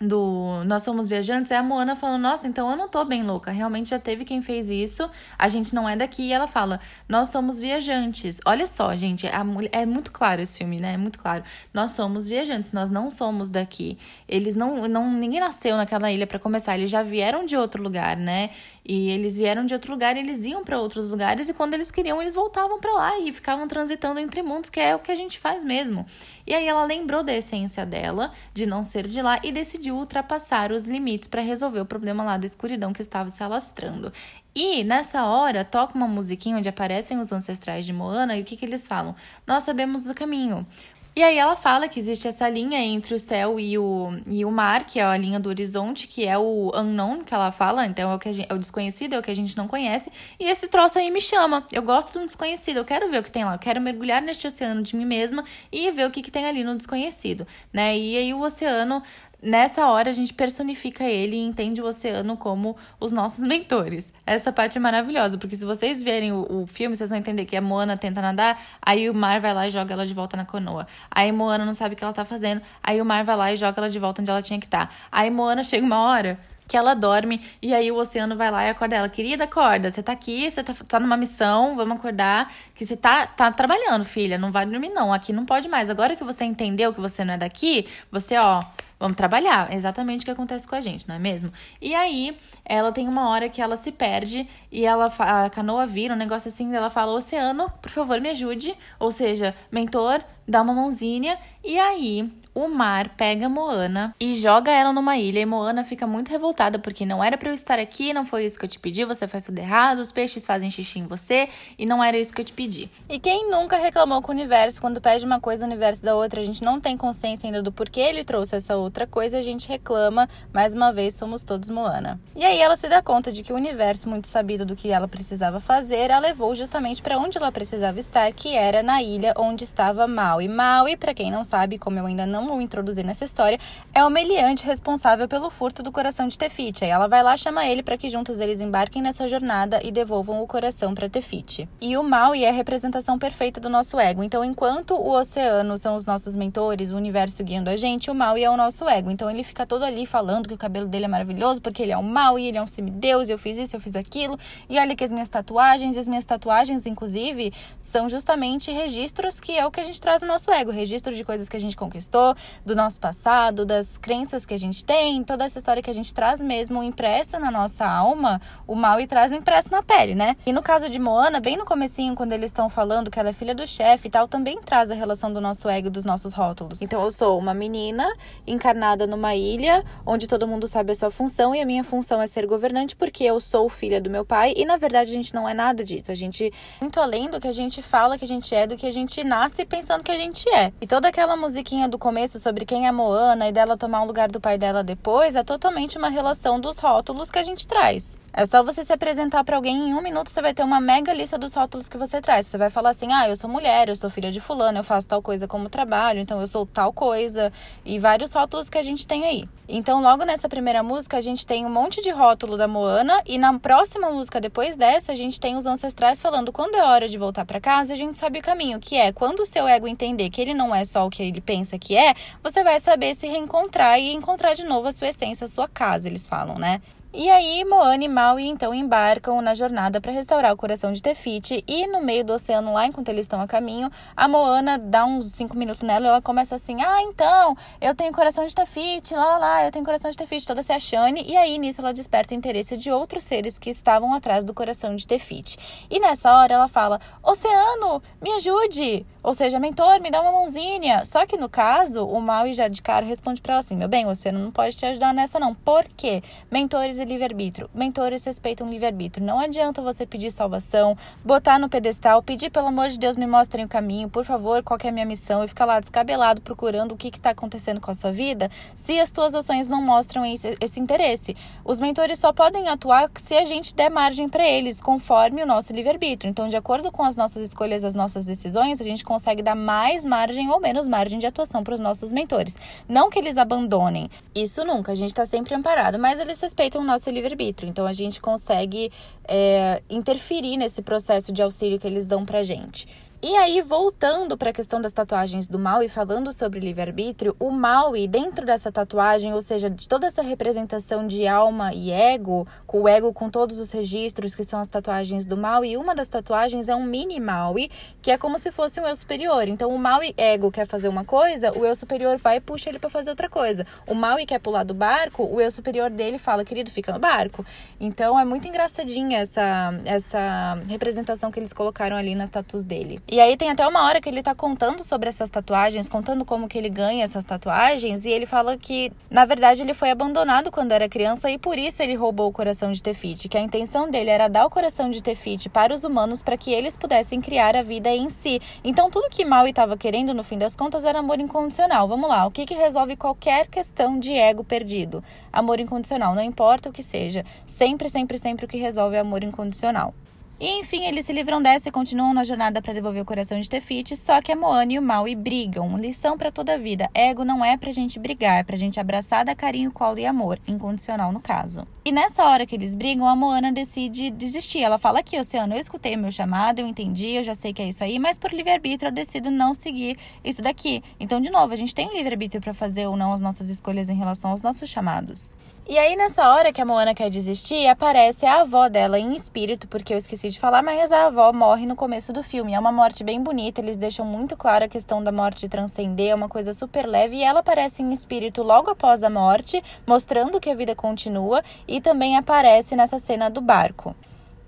do 0.00 0.64
Nós 0.64 0.82
Somos 0.82 1.08
Viajantes 1.08 1.52
é 1.52 1.56
a 1.56 1.62
Moana 1.62 1.94
falando: 1.94 2.22
Nossa, 2.22 2.48
então 2.48 2.70
eu 2.70 2.76
não 2.76 2.88
tô 2.88 3.04
bem 3.04 3.22
louca. 3.22 3.50
Realmente 3.50 3.90
já 3.90 3.98
teve 3.98 4.24
quem 4.24 4.40
fez 4.40 4.70
isso. 4.70 5.08
A 5.38 5.48
gente 5.48 5.74
não 5.74 5.88
é 5.88 5.94
daqui. 5.94 6.22
E 6.22 6.32
ela 6.32 6.46
fala: 6.46 6.80
Nós 7.08 7.28
somos 7.28 7.60
viajantes. 7.60 8.40
Olha 8.46 8.66
só, 8.66 8.96
gente, 8.96 9.26
é, 9.26 9.84
muito 9.84 10.10
claro 10.10 10.40
esse 10.40 10.58
filme, 10.58 10.80
né? 10.80 10.94
É 10.94 10.96
muito 10.96 11.18
claro. 11.18 11.44
Nós 11.72 11.90
somos 11.90 12.26
viajantes, 12.26 12.72
nós 12.72 12.88
não 12.88 13.10
somos 13.10 13.50
daqui. 13.50 13.98
Eles 14.26 14.54
não. 14.54 14.88
não 14.88 15.10
ninguém 15.12 15.40
nasceu 15.40 15.76
naquela 15.76 16.10
ilha 16.10 16.26
para 16.26 16.38
começar. 16.38 16.78
Eles 16.78 16.90
já 16.90 17.02
vieram 17.02 17.44
de 17.44 17.56
outro 17.56 17.82
lugar, 17.82 18.16
né? 18.16 18.50
E 18.84 19.10
eles 19.10 19.36
vieram 19.36 19.66
de 19.66 19.74
outro 19.74 19.92
lugar, 19.92 20.16
eles 20.16 20.44
iam 20.46 20.64
para 20.64 20.80
outros 20.80 21.10
lugares 21.10 21.48
e 21.48 21.54
quando 21.54 21.74
eles 21.74 21.90
queriam, 21.90 22.20
eles 22.20 22.34
voltavam 22.34 22.80
para 22.80 22.92
lá 22.92 23.18
e 23.20 23.32
ficavam 23.32 23.68
transitando 23.68 24.18
entre 24.18 24.42
mundos, 24.42 24.70
que 24.70 24.80
é 24.80 24.96
o 24.96 24.98
que 24.98 25.12
a 25.12 25.14
gente 25.14 25.38
faz 25.38 25.62
mesmo. 25.62 26.06
E 26.50 26.54
aí 26.54 26.66
ela 26.66 26.84
lembrou 26.84 27.22
da 27.22 27.32
essência 27.32 27.86
dela, 27.86 28.32
de 28.52 28.66
não 28.66 28.82
ser 28.82 29.06
de 29.06 29.22
lá 29.22 29.38
e 29.40 29.52
decidiu 29.52 29.94
ultrapassar 29.94 30.72
os 30.72 30.82
limites 30.82 31.28
para 31.28 31.40
resolver 31.40 31.78
o 31.78 31.86
problema 31.86 32.24
lá 32.24 32.36
da 32.36 32.44
escuridão 32.44 32.92
que 32.92 33.00
estava 33.00 33.28
se 33.28 33.40
alastrando. 33.40 34.12
E 34.52 34.82
nessa 34.82 35.26
hora 35.26 35.64
toca 35.64 35.94
uma 35.94 36.08
musiquinha 36.08 36.56
onde 36.56 36.68
aparecem 36.68 37.18
os 37.18 37.30
ancestrais 37.30 37.86
de 37.86 37.92
Moana 37.92 38.36
e 38.36 38.42
o 38.42 38.44
que, 38.44 38.56
que 38.56 38.64
eles 38.64 38.84
falam? 38.84 39.14
Nós 39.46 39.62
sabemos 39.62 40.06
o 40.06 40.14
caminho. 40.14 40.66
E 41.14 41.24
aí 41.24 41.36
ela 41.36 41.56
fala 41.56 41.88
que 41.88 41.98
existe 41.98 42.28
essa 42.28 42.48
linha 42.48 42.78
entre 42.78 43.14
o 43.14 43.18
céu 43.18 43.58
e 43.58 43.76
o, 43.76 44.10
e 44.26 44.44
o 44.44 44.50
mar, 44.50 44.84
que 44.84 45.00
é 45.00 45.02
a 45.02 45.16
linha 45.16 45.40
do 45.40 45.48
horizonte, 45.48 46.06
que 46.06 46.24
é 46.24 46.38
o 46.38 46.70
unknown 46.74 47.24
que 47.24 47.34
ela 47.34 47.50
fala, 47.50 47.84
então 47.84 48.12
é 48.12 48.14
o, 48.14 48.18
que 48.18 48.32
gente, 48.32 48.46
é 48.48 48.54
o 48.54 48.58
desconhecido, 48.58 49.14
é 49.14 49.18
o 49.18 49.22
que 49.22 49.30
a 49.30 49.34
gente 49.34 49.56
não 49.56 49.66
conhece. 49.66 50.10
E 50.38 50.44
esse 50.44 50.68
troço 50.68 50.98
aí 50.98 51.10
me 51.10 51.20
chama. 51.20 51.66
Eu 51.72 51.82
gosto 51.82 52.16
do 52.16 52.24
desconhecido, 52.24 52.76
eu 52.76 52.84
quero 52.84 53.10
ver 53.10 53.18
o 53.18 53.22
que 53.24 53.30
tem 53.30 53.44
lá, 53.44 53.54
eu 53.54 53.58
quero 53.58 53.80
mergulhar 53.80 54.22
neste 54.22 54.46
oceano 54.46 54.82
de 54.82 54.94
mim 54.94 55.04
mesma 55.04 55.44
e 55.72 55.90
ver 55.90 56.06
o 56.06 56.10
que, 56.12 56.22
que 56.22 56.30
tem 56.30 56.46
ali 56.46 56.62
no 56.62 56.76
desconhecido, 56.76 57.46
né? 57.72 57.98
E 57.98 58.16
aí 58.16 58.32
o 58.32 58.40
oceano 58.40 59.02
Nessa 59.42 59.86
hora 59.86 60.10
a 60.10 60.12
gente 60.12 60.34
personifica 60.34 61.04
ele 61.04 61.34
e 61.34 61.40
entende 61.40 61.80
o 61.80 61.86
oceano 61.86 62.36
como 62.36 62.76
os 62.98 63.10
nossos 63.10 63.42
mentores. 63.42 64.12
Essa 64.26 64.52
parte 64.52 64.76
é 64.76 64.80
maravilhosa, 64.80 65.38
porque 65.38 65.56
se 65.56 65.64
vocês 65.64 66.02
verem 66.02 66.30
o, 66.30 66.46
o, 66.50 66.66
filme, 66.66 66.94
vocês 66.94 67.08
vão 67.08 67.18
entender 67.18 67.46
que 67.46 67.56
a 67.56 67.60
Moana 67.60 67.96
tenta 67.96 68.20
nadar, 68.20 68.60
aí 68.82 69.08
o 69.08 69.14
mar 69.14 69.40
vai 69.40 69.54
lá 69.54 69.66
e 69.66 69.70
joga 69.70 69.94
ela 69.94 70.06
de 70.06 70.12
volta 70.12 70.36
na 70.36 70.44
canoa. 70.44 70.86
Aí 71.10 71.32
Moana 71.32 71.64
não 71.64 71.72
sabe 71.72 71.94
o 71.94 71.96
que 71.96 72.04
ela 72.04 72.12
tá 72.12 72.24
fazendo, 72.24 72.60
aí 72.82 73.00
o 73.00 73.04
mar 73.04 73.24
vai 73.24 73.36
lá 73.36 73.52
e 73.52 73.56
joga 73.56 73.80
ela 73.80 73.88
de 73.88 73.98
volta 73.98 74.20
onde 74.20 74.30
ela 74.30 74.42
tinha 74.42 74.60
que 74.60 74.66
estar. 74.66 74.88
Tá. 74.88 74.92
Aí 75.10 75.30
Moana 75.30 75.64
chega 75.64 75.86
uma 75.86 76.00
hora 76.00 76.38
que 76.70 76.76
ela 76.76 76.94
dorme 76.94 77.40
e 77.60 77.74
aí 77.74 77.90
o 77.90 77.96
oceano 77.96 78.36
vai 78.36 78.48
lá 78.50 78.64
e 78.64 78.70
acorda 78.70 78.94
ela. 78.94 79.08
Querida, 79.08 79.44
acorda, 79.44 79.90
você 79.90 80.02
tá 80.02 80.12
aqui, 80.12 80.48
você 80.48 80.62
tá, 80.62 80.72
tá 80.86 81.00
numa 81.00 81.16
missão, 81.16 81.74
vamos 81.74 81.96
acordar, 81.96 82.52
que 82.74 82.86
você 82.86 82.96
tá, 82.96 83.26
tá 83.26 83.50
trabalhando, 83.50 84.04
filha, 84.04 84.38
não 84.38 84.52
vai 84.52 84.64
dormir 84.66 84.90
não, 84.90 85.12
aqui 85.12 85.32
não 85.32 85.44
pode 85.44 85.66
mais. 85.66 85.90
Agora 85.90 86.14
que 86.14 86.22
você 86.22 86.44
entendeu 86.44 86.94
que 86.94 87.00
você 87.00 87.24
não 87.24 87.34
é 87.34 87.38
daqui, 87.38 87.88
você, 88.12 88.36
ó, 88.36 88.62
Vamos 89.00 89.16
trabalhar. 89.16 89.72
É 89.72 89.76
exatamente 89.76 90.20
o 90.22 90.24
que 90.26 90.30
acontece 90.30 90.68
com 90.68 90.74
a 90.74 90.80
gente, 90.82 91.08
não 91.08 91.14
é 91.14 91.18
mesmo? 91.18 91.50
E 91.80 91.94
aí, 91.94 92.36
ela 92.66 92.92
tem 92.92 93.08
uma 93.08 93.30
hora 93.30 93.48
que 93.48 93.62
ela 93.62 93.74
se 93.74 93.90
perde 93.90 94.46
e 94.70 94.84
ela 94.84 95.06
a 95.18 95.48
canoa 95.48 95.86
vira 95.86 96.12
um 96.12 96.16
negócio 96.18 96.48
assim, 96.50 96.74
ela 96.76 96.90
fala: 96.90 97.12
"Oceano, 97.12 97.70
por 97.80 97.90
favor, 97.90 98.20
me 98.20 98.28
ajude". 98.28 98.74
Ou 98.98 99.10
seja, 99.10 99.54
mentor, 99.72 100.22
dá 100.46 100.62
uma 100.62 100.72
mãozinha 100.72 101.38
e 101.64 101.78
aí 101.78 102.30
o 102.54 102.68
mar 102.68 103.10
pega 103.10 103.48
Moana 103.48 104.14
e 104.18 104.34
joga 104.34 104.70
ela 104.70 104.92
numa 104.92 105.16
ilha. 105.16 105.40
E 105.40 105.46
Moana 105.46 105.84
fica 105.84 106.06
muito 106.06 106.30
revoltada 106.30 106.78
porque 106.78 107.06
não 107.06 107.22
era 107.22 107.38
para 107.38 107.50
eu 107.50 107.54
estar 107.54 107.78
aqui, 107.78 108.12
não 108.12 108.26
foi 108.26 108.44
isso 108.44 108.58
que 108.58 108.64
eu 108.64 108.68
te 108.68 108.78
pedi, 108.78 109.04
você 109.04 109.28
faz 109.28 109.44
tudo 109.44 109.58
errado, 109.58 109.98
os 110.00 110.10
peixes 110.10 110.44
fazem 110.44 110.70
xixi 110.70 110.98
em 110.98 111.06
você 111.06 111.48
e 111.78 111.86
não 111.86 112.02
era 112.02 112.18
isso 112.18 112.32
que 112.32 112.40
eu 112.40 112.44
te 112.44 112.52
pedi. 112.52 112.90
E 113.08 113.18
quem 113.18 113.50
nunca 113.50 113.76
reclamou 113.76 114.20
com 114.20 114.32
o 114.32 114.34
universo 114.34 114.80
quando 114.80 115.00
pede 115.00 115.24
uma 115.24 115.40
coisa 115.40 115.64
o 115.64 115.68
universo 115.68 116.02
da 116.02 116.14
outra, 116.14 116.40
a 116.40 116.44
gente 116.44 116.62
não 116.62 116.80
tem 116.80 116.96
consciência 116.96 117.46
ainda 117.46 117.62
do 117.62 117.70
porquê 117.70 118.00
ele 118.00 118.24
trouxe 118.24 118.56
essa 118.56 118.76
outra 118.76 119.06
coisa, 119.06 119.38
a 119.38 119.42
gente 119.42 119.68
reclama. 119.68 120.28
Mais 120.52 120.74
uma 120.74 120.92
vez, 120.92 121.14
somos 121.14 121.44
todos 121.44 121.70
Moana. 121.70 122.20
E 122.34 122.44
aí 122.44 122.60
ela 122.60 122.76
se 122.76 122.88
dá 122.88 123.02
conta 123.02 123.30
de 123.30 123.42
que 123.42 123.52
o 123.52 123.56
universo, 123.56 124.08
muito 124.08 124.26
sabido 124.26 124.64
do 124.64 124.74
que 124.74 124.90
ela 124.90 125.06
precisava 125.06 125.60
fazer, 125.60 126.10
a 126.10 126.18
levou 126.18 126.54
justamente 126.54 127.00
para 127.00 127.18
onde 127.18 127.38
ela 127.38 127.52
precisava 127.52 127.98
estar, 128.00 128.30
que 128.32 128.56
era 128.56 128.82
na 128.82 129.02
ilha 129.02 129.32
onde 129.36 129.64
estava 129.64 130.06
Maui. 130.30 130.46
Maui, 130.46 130.96
para 130.96 131.12
quem 131.12 131.30
não 131.30 131.42
sabe, 131.42 131.76
como 131.76 131.98
eu 131.98 132.06
ainda 132.06 132.24
não 132.24 132.56
o 132.56 132.60
introduzi 132.60 133.02
nessa 133.02 133.24
história, 133.24 133.58
é 133.92 134.04
o 134.04 134.10
meliante 134.10 134.64
responsável 134.64 135.26
pelo 135.26 135.50
furto 135.50 135.82
do 135.82 135.90
coração 135.90 136.28
de 136.28 136.38
Tefiti. 136.38 136.84
Aí 136.84 136.90
ela 136.90 137.08
vai 137.08 137.22
lá 137.22 137.36
chama 137.36 137.66
ele 137.66 137.82
para 137.82 137.96
que 137.96 138.08
juntos 138.08 138.38
eles 138.38 138.60
embarquem 138.60 139.02
nessa 139.02 139.26
jornada 139.26 139.80
e 139.82 139.90
devolvam 139.90 140.40
o 140.40 140.46
coração 140.46 140.94
para 140.94 141.08
Tefiti. 141.08 141.68
E 141.80 141.96
o 141.96 142.02
Maui 142.04 142.44
é 142.44 142.50
a 142.50 142.52
representação 142.52 143.18
perfeita 143.18 143.60
do 143.60 143.68
nosso 143.68 143.98
ego. 143.98 144.22
Então, 144.22 144.44
enquanto 144.44 144.94
o 144.94 145.10
oceano 145.10 145.76
são 145.76 145.96
os 145.96 146.06
nossos 146.06 146.36
mentores, 146.36 146.92
o 146.92 146.96
universo 146.96 147.42
guiando 147.42 147.70
a 147.70 147.76
gente, 147.76 148.08
o 148.08 148.14
Maui 148.14 148.44
é 148.44 148.50
o 148.50 148.56
nosso 148.56 148.88
ego. 148.88 149.10
Então, 149.10 149.28
ele 149.28 149.42
fica 149.42 149.66
todo 149.66 149.84
ali 149.84 150.06
falando 150.06 150.46
que 150.46 150.54
o 150.54 150.58
cabelo 150.58 150.86
dele 150.86 151.06
é 151.06 151.08
maravilhoso 151.08 151.60
porque 151.60 151.82
ele 151.82 151.92
é 151.92 151.98
um 151.98 152.04
Maui, 152.04 152.46
ele 152.46 152.58
é 152.58 152.62
um 152.62 152.68
semideus, 152.68 153.28
eu 153.28 153.38
fiz 153.38 153.58
isso, 153.58 153.74
eu 153.74 153.80
fiz 153.80 153.96
aquilo. 153.96 154.38
E 154.68 154.78
olha 154.78 154.94
que 154.94 155.02
as 155.02 155.10
minhas 155.10 155.28
tatuagens, 155.28 155.96
as 155.96 156.06
minhas 156.06 156.24
tatuagens, 156.24 156.86
inclusive, 156.86 157.52
são 157.78 158.08
justamente 158.08 158.70
registros 158.70 159.40
que 159.40 159.58
é 159.58 159.66
o 159.66 159.70
que 159.70 159.80
a 159.80 159.84
gente 159.84 160.00
traz 160.00 160.19
no 160.20 160.28
nosso 160.28 160.50
ego, 160.50 160.70
registro 160.70 161.14
de 161.14 161.24
coisas 161.24 161.48
que 161.48 161.56
a 161.56 161.60
gente 161.60 161.76
conquistou, 161.76 162.34
do 162.64 162.74
nosso 162.74 163.00
passado, 163.00 163.64
das 163.64 163.98
crenças 163.98 164.46
que 164.46 164.54
a 164.54 164.58
gente 164.58 164.84
tem, 164.84 165.22
toda 165.24 165.44
essa 165.44 165.58
história 165.58 165.82
que 165.82 165.90
a 165.90 165.94
gente 165.94 166.14
traz 166.14 166.40
mesmo 166.40 166.82
impresso 166.82 167.38
na 167.38 167.50
nossa 167.50 167.86
alma, 167.86 168.40
o 168.66 168.74
mal 168.74 169.00
e 169.00 169.06
traz 169.06 169.32
impresso 169.32 169.70
na 169.70 169.82
pele, 169.82 170.14
né? 170.14 170.36
E 170.46 170.52
no 170.52 170.62
caso 170.62 170.88
de 170.88 170.98
Moana, 170.98 171.40
bem 171.40 171.56
no 171.56 171.64
comecinho, 171.64 172.14
quando 172.14 172.32
eles 172.32 172.46
estão 172.46 172.68
falando 172.68 173.10
que 173.10 173.18
ela 173.18 173.30
é 173.30 173.32
filha 173.32 173.54
do 173.54 173.66
chefe 173.66 174.08
e 174.08 174.10
tal, 174.10 174.28
também 174.28 174.60
traz 174.60 174.90
a 174.90 174.94
relação 174.94 175.32
do 175.32 175.40
nosso 175.40 175.68
ego, 175.68 175.90
dos 175.90 176.04
nossos 176.04 176.32
rótulos. 176.32 176.82
Então 176.82 177.02
eu 177.02 177.10
sou 177.10 177.38
uma 177.38 177.54
menina 177.54 178.06
encarnada 178.46 179.06
numa 179.06 179.34
ilha, 179.34 179.84
onde 180.04 180.26
todo 180.26 180.46
mundo 180.46 180.66
sabe 180.66 180.92
a 180.92 180.94
sua 180.94 181.10
função 181.10 181.54
e 181.54 181.60
a 181.60 181.66
minha 181.66 181.84
função 181.84 182.20
é 182.20 182.26
ser 182.26 182.46
governante 182.46 182.94
porque 182.96 183.24
eu 183.24 183.40
sou 183.40 183.68
filha 183.68 184.00
do 184.00 184.10
meu 184.10 184.24
pai 184.24 184.52
e 184.56 184.64
na 184.64 184.76
verdade 184.76 185.10
a 185.10 185.14
gente 185.14 185.34
não 185.34 185.48
é 185.48 185.54
nada 185.54 185.84
disso. 185.84 186.10
A 186.10 186.14
gente 186.14 186.52
muito 186.80 187.00
além 187.00 187.30
do 187.30 187.40
que 187.40 187.48
a 187.48 187.52
gente 187.52 187.82
fala 187.82 188.18
que 188.18 188.24
a 188.24 188.28
gente 188.28 188.54
é, 188.54 188.66
do 188.66 188.76
que 188.76 188.86
a 188.86 188.92
gente 188.92 189.22
nasce 189.24 189.64
pensando 189.64 190.02
que 190.02 190.09
a 190.10 190.18
gente 190.18 190.48
é. 190.50 190.72
E 190.80 190.86
toda 190.86 191.08
aquela 191.08 191.36
musiquinha 191.36 191.88
do 191.88 191.98
começo 191.98 192.38
sobre 192.38 192.64
quem 192.64 192.86
é 192.86 192.92
Moana 192.92 193.48
e 193.48 193.52
dela 193.52 193.76
tomar 193.76 194.02
o 194.02 194.06
lugar 194.06 194.30
do 194.30 194.40
pai 194.40 194.58
dela 194.58 194.82
depois 194.82 195.36
é 195.36 195.42
totalmente 195.42 195.96
uma 195.96 196.08
relação 196.08 196.60
dos 196.60 196.78
rótulos 196.78 197.30
que 197.30 197.38
a 197.38 197.42
gente 197.42 197.66
traz. 197.66 198.19
É 198.32 198.46
só 198.46 198.62
você 198.62 198.84
se 198.84 198.92
apresentar 198.92 199.42
para 199.42 199.56
alguém 199.56 199.90
em 199.90 199.94
um 199.94 200.00
minuto, 200.00 200.30
você 200.30 200.40
vai 200.40 200.54
ter 200.54 200.62
uma 200.62 200.80
mega 200.80 201.12
lista 201.12 201.36
dos 201.36 201.52
rótulos 201.52 201.88
que 201.88 201.98
você 201.98 202.20
traz. 202.20 202.46
Você 202.46 202.56
vai 202.56 202.70
falar 202.70 202.90
assim: 202.90 203.12
ah, 203.12 203.28
eu 203.28 203.34
sou 203.34 203.50
mulher, 203.50 203.88
eu 203.88 203.96
sou 203.96 204.08
filha 204.08 204.30
de 204.30 204.38
fulano, 204.38 204.78
eu 204.78 204.84
faço 204.84 205.08
tal 205.08 205.20
coisa 205.20 205.48
como 205.48 205.68
trabalho, 205.68 206.20
então 206.20 206.40
eu 206.40 206.46
sou 206.46 206.64
tal 206.64 206.92
coisa. 206.92 207.52
E 207.84 207.98
vários 207.98 208.32
rótulos 208.32 208.70
que 208.70 208.78
a 208.78 208.82
gente 208.82 209.06
tem 209.06 209.24
aí. 209.24 209.48
Então, 209.68 210.00
logo 210.00 210.24
nessa 210.24 210.48
primeira 210.48 210.82
música, 210.82 211.16
a 211.16 211.20
gente 211.20 211.44
tem 211.44 211.66
um 211.66 211.70
monte 211.70 212.00
de 212.02 212.10
rótulo 212.10 212.56
da 212.56 212.68
Moana. 212.68 213.20
E 213.26 213.36
na 213.36 213.58
próxima 213.58 214.10
música, 214.10 214.40
depois 214.40 214.76
dessa, 214.76 215.12
a 215.12 215.16
gente 215.16 215.40
tem 215.40 215.56
os 215.56 215.66
ancestrais 215.66 216.22
falando: 216.22 216.52
quando 216.52 216.76
é 216.76 216.84
hora 216.84 217.08
de 217.08 217.18
voltar 217.18 217.44
para 217.44 217.60
casa, 217.60 217.94
a 217.94 217.96
gente 217.96 218.16
sabe 218.16 218.38
o 218.38 218.42
caminho, 218.42 218.78
que 218.78 218.96
é 218.96 219.12
quando 219.12 219.40
o 219.40 219.46
seu 219.46 219.66
ego 219.66 219.88
entender 219.88 220.30
que 220.30 220.40
ele 220.40 220.54
não 220.54 220.72
é 220.72 220.84
só 220.84 221.04
o 221.04 221.10
que 221.10 221.22
ele 221.22 221.40
pensa 221.40 221.78
que 221.78 221.96
é, 221.96 222.14
você 222.44 222.62
vai 222.62 222.78
saber 222.78 223.14
se 223.16 223.26
reencontrar 223.26 223.98
e 223.98 224.12
encontrar 224.12 224.54
de 224.54 224.62
novo 224.62 224.86
a 224.86 224.92
sua 224.92 225.08
essência, 225.08 225.46
a 225.46 225.48
sua 225.48 225.66
casa, 225.66 226.06
eles 226.06 226.28
falam, 226.28 226.56
né? 226.56 226.80
E 227.12 227.28
aí, 227.28 227.64
Moana 227.64 228.04
e 228.04 228.08
Maui 228.08 228.44
então 228.44 228.72
embarcam 228.72 229.42
na 229.42 229.52
jornada 229.52 230.00
para 230.00 230.12
restaurar 230.12 230.52
o 230.52 230.56
coração 230.56 230.92
de 230.92 231.02
Tefiti 231.02 231.64
e 231.66 231.84
no 231.88 232.00
meio 232.00 232.24
do 232.24 232.32
oceano 232.32 232.72
lá, 232.72 232.86
enquanto 232.86 233.08
eles 233.08 233.22
estão 233.22 233.40
a 233.40 233.48
caminho, 233.48 233.90
a 234.16 234.28
Moana 234.28 234.78
dá 234.78 235.04
uns 235.04 235.32
cinco 235.32 235.58
minutos 235.58 235.82
nela 235.82 236.06
e 236.06 236.08
ela 236.08 236.22
começa 236.22 236.54
assim, 236.54 236.80
ah, 236.80 237.02
então, 237.02 237.56
eu 237.80 237.96
tenho 237.96 238.12
coração 238.12 238.46
de 238.46 238.54
Tefiti, 238.54 239.12
lá, 239.12 239.24
lá, 239.24 239.38
lá, 239.38 239.64
eu 239.64 239.72
tenho 239.72 239.84
coração 239.84 240.08
de 240.08 240.16
Tefiti, 240.16 240.46
toda 240.46 240.62
se 240.62 240.72
achando, 240.72 241.18
e 241.18 241.36
aí 241.36 241.58
nisso 241.58 241.80
ela 241.80 241.92
desperta 241.92 242.32
o 242.32 242.38
interesse 242.38 242.76
de 242.76 242.92
outros 242.92 243.24
seres 243.24 243.58
que 243.58 243.70
estavam 243.70 244.14
atrás 244.14 244.44
do 244.44 244.54
coração 244.54 244.94
de 244.94 245.04
Tefiti. 245.04 245.58
E 245.90 245.98
nessa 245.98 246.32
hora 246.32 246.54
ela 246.54 246.68
fala, 246.68 247.00
oceano, 247.24 248.00
me 248.22 248.30
ajude! 248.34 249.04
Ou 249.22 249.34
seja, 249.34 249.58
mentor, 249.58 250.00
me 250.00 250.10
dá 250.10 250.22
uma 250.22 250.32
mãozinha. 250.32 251.04
Só 251.04 251.26
que 251.26 251.36
no 251.36 251.48
caso, 251.48 252.06
o 252.06 252.20
Maui 252.20 252.54
já 252.54 252.68
de 252.68 252.80
cara 252.80 253.04
responde 253.04 253.42
para 253.42 253.54
ela 253.54 253.60
assim, 253.60 253.76
meu 253.76 253.88
bem, 253.88 254.06
o 254.06 254.08
oceano 254.08 254.38
não 254.38 254.50
pode 254.50 254.76
te 254.76 254.86
ajudar 254.86 255.12
nessa 255.12 255.38
não. 255.38 255.54
Por 255.54 255.84
quê? 255.94 256.22
Mentores 256.50 256.98
livre-arbítrio. 257.04 257.70
Mentores 257.74 258.24
respeitam 258.24 258.66
o 258.66 258.70
livre-arbítrio. 258.70 259.24
Não 259.24 259.38
adianta 259.38 259.82
você 259.82 260.06
pedir 260.06 260.30
salvação, 260.30 260.96
botar 261.24 261.58
no 261.58 261.68
pedestal, 261.68 262.22
pedir 262.22 262.50
pelo 262.50 262.68
amor 262.68 262.88
de 262.88 262.98
Deus 262.98 263.16
me 263.16 263.26
mostrem 263.26 263.64
o 263.64 263.68
caminho, 263.68 264.08
por 264.08 264.24
favor, 264.24 264.62
qual 264.62 264.78
é 264.82 264.88
a 264.88 264.92
minha 264.92 265.06
missão 265.06 265.44
e 265.44 265.48
ficar 265.48 265.64
lá 265.64 265.80
descabelado 265.80 266.40
procurando 266.40 266.92
o 266.92 266.96
que 266.96 267.08
está 267.08 267.30
acontecendo 267.30 267.80
com 267.80 267.90
a 267.90 267.94
sua 267.94 268.12
vida, 268.12 268.50
se 268.74 268.98
as 268.98 269.10
tuas 269.10 269.34
ações 269.34 269.68
não 269.68 269.82
mostram 269.82 270.24
esse, 270.26 270.56
esse 270.60 270.80
interesse. 270.80 271.36
Os 271.64 271.80
mentores 271.80 272.18
só 272.18 272.32
podem 272.32 272.68
atuar 272.68 273.10
se 273.16 273.34
a 273.36 273.44
gente 273.44 273.74
der 273.74 273.90
margem 273.90 274.28
para 274.28 274.46
eles, 274.46 274.80
conforme 274.80 275.42
o 275.42 275.46
nosso 275.46 275.72
livre-arbítrio. 275.72 276.30
Então, 276.30 276.48
de 276.48 276.56
acordo 276.56 276.90
com 276.90 277.02
as 277.02 277.16
nossas 277.16 277.44
escolhas, 277.44 277.84
as 277.84 277.94
nossas 277.94 278.26
decisões, 278.26 278.80
a 278.80 278.84
gente 278.84 279.04
consegue 279.04 279.42
dar 279.42 279.54
mais 279.54 280.04
margem 280.04 280.50
ou 280.50 280.60
menos 280.60 280.88
margem 280.88 281.18
de 281.18 281.26
atuação 281.26 281.62
para 281.62 281.74
os 281.74 281.80
nossos 281.80 282.12
mentores. 282.12 282.56
Não 282.88 283.10
que 283.10 283.18
eles 283.18 283.36
abandonem, 283.36 284.10
isso 284.34 284.64
nunca, 284.64 284.92
a 284.92 284.94
gente 284.94 285.10
está 285.10 285.26
sempre 285.26 285.54
amparado, 285.54 285.98
mas 285.98 286.18
eles 286.18 286.40
respeitam 286.40 286.82
nosso 286.90 287.10
livre-arbítrio. 287.10 287.68
Então 287.68 287.86
a 287.86 287.92
gente 287.92 288.20
consegue 288.20 288.90
é, 289.26 289.82
interferir 289.88 290.56
nesse 290.56 290.82
processo 290.82 291.32
de 291.32 291.42
auxílio 291.42 291.78
que 291.78 291.86
eles 291.86 292.06
dão 292.06 292.24
pra 292.24 292.42
gente. 292.42 292.86
E 293.22 293.36
aí, 293.36 293.60
voltando 293.60 294.34
para 294.34 294.48
a 294.48 294.52
questão 294.52 294.80
das 294.80 294.92
tatuagens 294.92 295.46
do 295.46 295.58
mal 295.58 295.82
e 295.82 295.90
falando 295.90 296.32
sobre 296.32 296.58
livre-arbítrio, 296.58 297.36
o 297.38 297.50
mal 297.50 297.94
e 297.94 298.08
dentro 298.08 298.46
dessa 298.46 298.72
tatuagem, 298.72 299.34
ou 299.34 299.42
seja, 299.42 299.68
de 299.68 299.86
toda 299.86 300.06
essa 300.06 300.22
representação 300.22 301.06
de 301.06 301.26
alma 301.26 301.70
e 301.74 301.92
ego, 301.92 302.48
com 302.66 302.80
o 302.80 302.88
ego 302.88 303.12
com 303.12 303.28
todos 303.28 303.58
os 303.58 303.70
registros 303.72 304.34
que 304.34 304.42
são 304.42 304.58
as 304.58 304.68
tatuagens 304.68 305.26
do 305.26 305.36
mal, 305.36 305.62
e 305.66 305.76
uma 305.76 305.94
das 305.94 306.08
tatuagens 306.08 306.70
é 306.70 306.74
um 306.74 306.82
mini 306.82 307.20
Maui, 307.20 307.68
que 308.00 308.10
é 308.10 308.16
como 308.16 308.38
se 308.38 308.50
fosse 308.50 308.80
um 308.80 308.86
eu 308.86 308.96
superior. 308.96 309.46
Então, 309.48 309.68
o 309.68 309.78
mal 309.78 310.02
e 310.02 310.14
ego 310.16 310.50
quer 310.50 310.66
fazer 310.66 310.88
uma 310.88 311.04
coisa, 311.04 311.52
o 311.52 311.66
eu 311.66 311.76
superior 311.76 312.16
vai 312.16 312.38
e 312.38 312.40
puxa 312.40 312.70
ele 312.70 312.78
para 312.78 312.88
fazer 312.88 313.10
outra 313.10 313.28
coisa. 313.28 313.66
O 313.86 313.94
mal 313.94 314.18
e 314.18 314.24
quer 314.24 314.38
pular 314.38 314.64
do 314.64 314.72
barco, 314.72 315.24
o 315.30 315.42
eu 315.42 315.50
superior 315.50 315.90
dele 315.90 316.16
fala, 316.16 316.42
querido, 316.42 316.70
fica 316.70 316.90
no 316.90 316.98
barco. 316.98 317.44
Então, 317.78 318.18
é 318.18 318.24
muito 318.24 318.48
engraçadinha 318.48 319.18
essa, 319.18 319.78
essa 319.84 320.58
representação 320.66 321.30
que 321.30 321.38
eles 321.38 321.52
colocaram 321.52 321.98
ali 321.98 322.14
nas 322.14 322.30
tatuas 322.30 322.64
dele. 322.64 322.98
E 323.12 323.18
aí 323.18 323.36
tem 323.36 323.50
até 323.50 323.66
uma 323.66 323.82
hora 323.86 324.00
que 324.00 324.08
ele 324.08 324.22
tá 324.22 324.36
contando 324.36 324.84
sobre 324.84 325.08
essas 325.08 325.28
tatuagens, 325.28 325.88
contando 325.88 326.24
como 326.24 326.46
que 326.46 326.56
ele 326.56 326.70
ganha 326.70 327.02
essas 327.02 327.24
tatuagens, 327.24 328.04
e 328.04 328.08
ele 328.08 328.24
fala 328.24 328.56
que, 328.56 328.92
na 329.10 329.24
verdade, 329.24 329.62
ele 329.62 329.74
foi 329.74 329.90
abandonado 329.90 330.48
quando 330.52 330.70
era 330.70 330.88
criança 330.88 331.28
e 331.28 331.36
por 331.36 331.58
isso 331.58 331.82
ele 331.82 331.96
roubou 331.96 332.28
o 332.28 332.32
coração 332.32 332.70
de 332.70 332.80
Tefiti, 332.80 333.28
que 333.28 333.36
a 333.36 333.40
intenção 333.40 333.90
dele 333.90 334.10
era 334.10 334.28
dar 334.28 334.46
o 334.46 334.50
coração 334.50 334.92
de 334.92 335.02
Tefiti 335.02 335.48
para 335.48 335.74
os 335.74 335.82
humanos 335.82 336.22
para 336.22 336.36
que 336.36 336.52
eles 336.52 336.76
pudessem 336.76 337.20
criar 337.20 337.56
a 337.56 337.64
vida 337.64 337.90
em 337.90 338.08
si. 338.08 338.40
Então 338.62 338.88
tudo 338.88 339.10
que 339.10 339.24
Maui 339.24 339.50
estava 339.50 339.76
querendo, 339.76 340.14
no 340.14 340.22
fim 340.22 340.38
das 340.38 340.54
contas, 340.54 340.84
era 340.84 341.00
amor 341.00 341.18
incondicional. 341.18 341.88
Vamos 341.88 342.08
lá, 342.08 342.24
o 342.28 342.30
que, 342.30 342.46
que 342.46 342.54
resolve 342.54 342.94
qualquer 342.94 343.48
questão 343.48 343.98
de 343.98 344.12
ego 344.12 344.44
perdido? 344.44 345.02
Amor 345.32 345.58
incondicional, 345.58 346.14
não 346.14 346.22
importa 346.22 346.68
o 346.68 346.72
que 346.72 346.84
seja. 346.84 347.24
Sempre, 347.44 347.88
sempre, 347.88 348.16
sempre 348.18 348.44
o 348.44 348.48
que 348.48 348.56
resolve 348.56 348.94
é 348.94 349.00
amor 349.00 349.24
incondicional. 349.24 349.92
E 350.40 350.58
enfim, 350.58 350.86
eles 350.86 351.04
se 351.04 351.12
livram 351.12 351.42
dessa 351.42 351.68
e 351.68 351.72
continuam 351.72 352.14
na 352.14 352.24
jornada 352.24 352.62
para 352.62 352.72
devolver 352.72 353.02
o 353.02 353.04
coração 353.04 353.38
de 353.38 353.46
Tefiti, 353.46 353.94
só 353.94 354.22
que 354.22 354.32
a 354.32 354.36
Moana 354.36 354.72
e 354.72 354.78
o 354.78 354.82
Maui 354.82 355.14
brigam. 355.14 355.76
Lição 355.76 356.16
para 356.16 356.32
toda 356.32 356.54
a 356.54 356.56
vida. 356.56 356.88
Ego 356.94 357.26
não 357.26 357.44
é 357.44 357.58
pra 357.58 357.70
gente 357.70 357.98
brigar, 357.98 358.38
é 358.38 358.42
pra 358.42 358.56
gente 358.56 358.80
abraçar, 358.80 359.22
dar 359.22 359.34
carinho, 359.34 359.70
colo 359.70 359.98
e 359.98 360.06
amor, 360.06 360.40
incondicional 360.48 361.12
no 361.12 361.20
caso. 361.20 361.68
E 361.84 361.92
nessa 361.92 362.24
hora 362.24 362.46
que 362.46 362.54
eles 362.54 362.74
brigam, 362.74 363.06
a 363.06 363.14
Moana 363.14 363.52
decide 363.52 364.08
desistir. 364.08 364.62
Ela 364.62 364.78
fala 364.78 365.00
aqui, 365.00 365.18
Oceano, 365.18 365.54
eu 365.54 365.60
escutei 365.60 365.94
meu 365.94 366.10
chamado, 366.10 366.60
eu 366.60 366.66
entendi, 366.66 367.08
eu 367.16 367.22
já 367.22 367.34
sei 367.34 367.52
que 367.52 367.60
é 367.60 367.68
isso 367.68 367.84
aí, 367.84 367.98
mas 367.98 368.18
por 368.18 368.32
livre-arbítrio 368.32 368.88
eu 368.88 368.94
decido 368.94 369.30
não 369.30 369.54
seguir 369.54 369.98
isso 370.24 370.40
daqui. 370.40 370.82
Então, 370.98 371.20
de 371.20 371.28
novo, 371.28 371.52
a 371.52 371.56
gente 371.56 371.74
tem 371.74 371.94
livre-arbítrio 371.94 372.40
para 372.40 372.54
fazer 372.54 372.86
ou 372.86 372.96
não 372.96 373.12
as 373.12 373.20
nossas 373.20 373.50
escolhas 373.50 373.90
em 373.90 373.94
relação 373.94 374.30
aos 374.30 374.40
nossos 374.40 374.70
chamados. 374.70 375.36
E 375.68 375.78
aí, 375.78 375.94
nessa 375.94 376.28
hora 376.30 376.52
que 376.52 376.60
a 376.60 376.64
Moana 376.64 376.94
quer 376.94 377.08
desistir, 377.10 377.68
aparece 377.68 378.26
a 378.26 378.40
avó 378.40 378.68
dela 378.68 378.98
em 378.98 379.14
espírito, 379.14 379.68
porque 379.68 379.94
eu 379.94 379.98
esqueci 379.98 380.28
de 380.28 380.40
falar, 380.40 380.62
mas 380.62 380.90
a 380.90 381.06
avó 381.06 381.32
morre 381.32 381.64
no 381.64 381.76
começo 381.76 382.12
do 382.12 382.24
filme. 382.24 382.54
É 382.54 382.58
uma 382.58 382.72
morte 382.72 383.04
bem 383.04 383.22
bonita, 383.22 383.60
eles 383.60 383.76
deixam 383.76 384.04
muito 384.04 384.36
claro 384.36 384.64
a 384.64 384.68
questão 384.68 385.02
da 385.02 385.12
morte 385.12 385.48
transcender, 385.48 386.10
é 386.10 386.14
uma 386.14 386.28
coisa 386.28 386.52
super 386.52 386.86
leve, 386.86 387.18
e 387.18 387.22
ela 387.22 387.38
aparece 387.38 387.82
em 387.82 387.92
espírito 387.92 388.42
logo 388.42 388.68
após 388.68 389.04
a 389.04 389.10
morte, 389.10 389.62
mostrando 389.86 390.40
que 390.40 390.50
a 390.50 390.56
vida 390.56 390.74
continua, 390.74 391.40
e 391.68 391.80
também 391.80 392.16
aparece 392.16 392.74
nessa 392.74 392.98
cena 392.98 393.30
do 393.30 393.40
barco. 393.40 393.94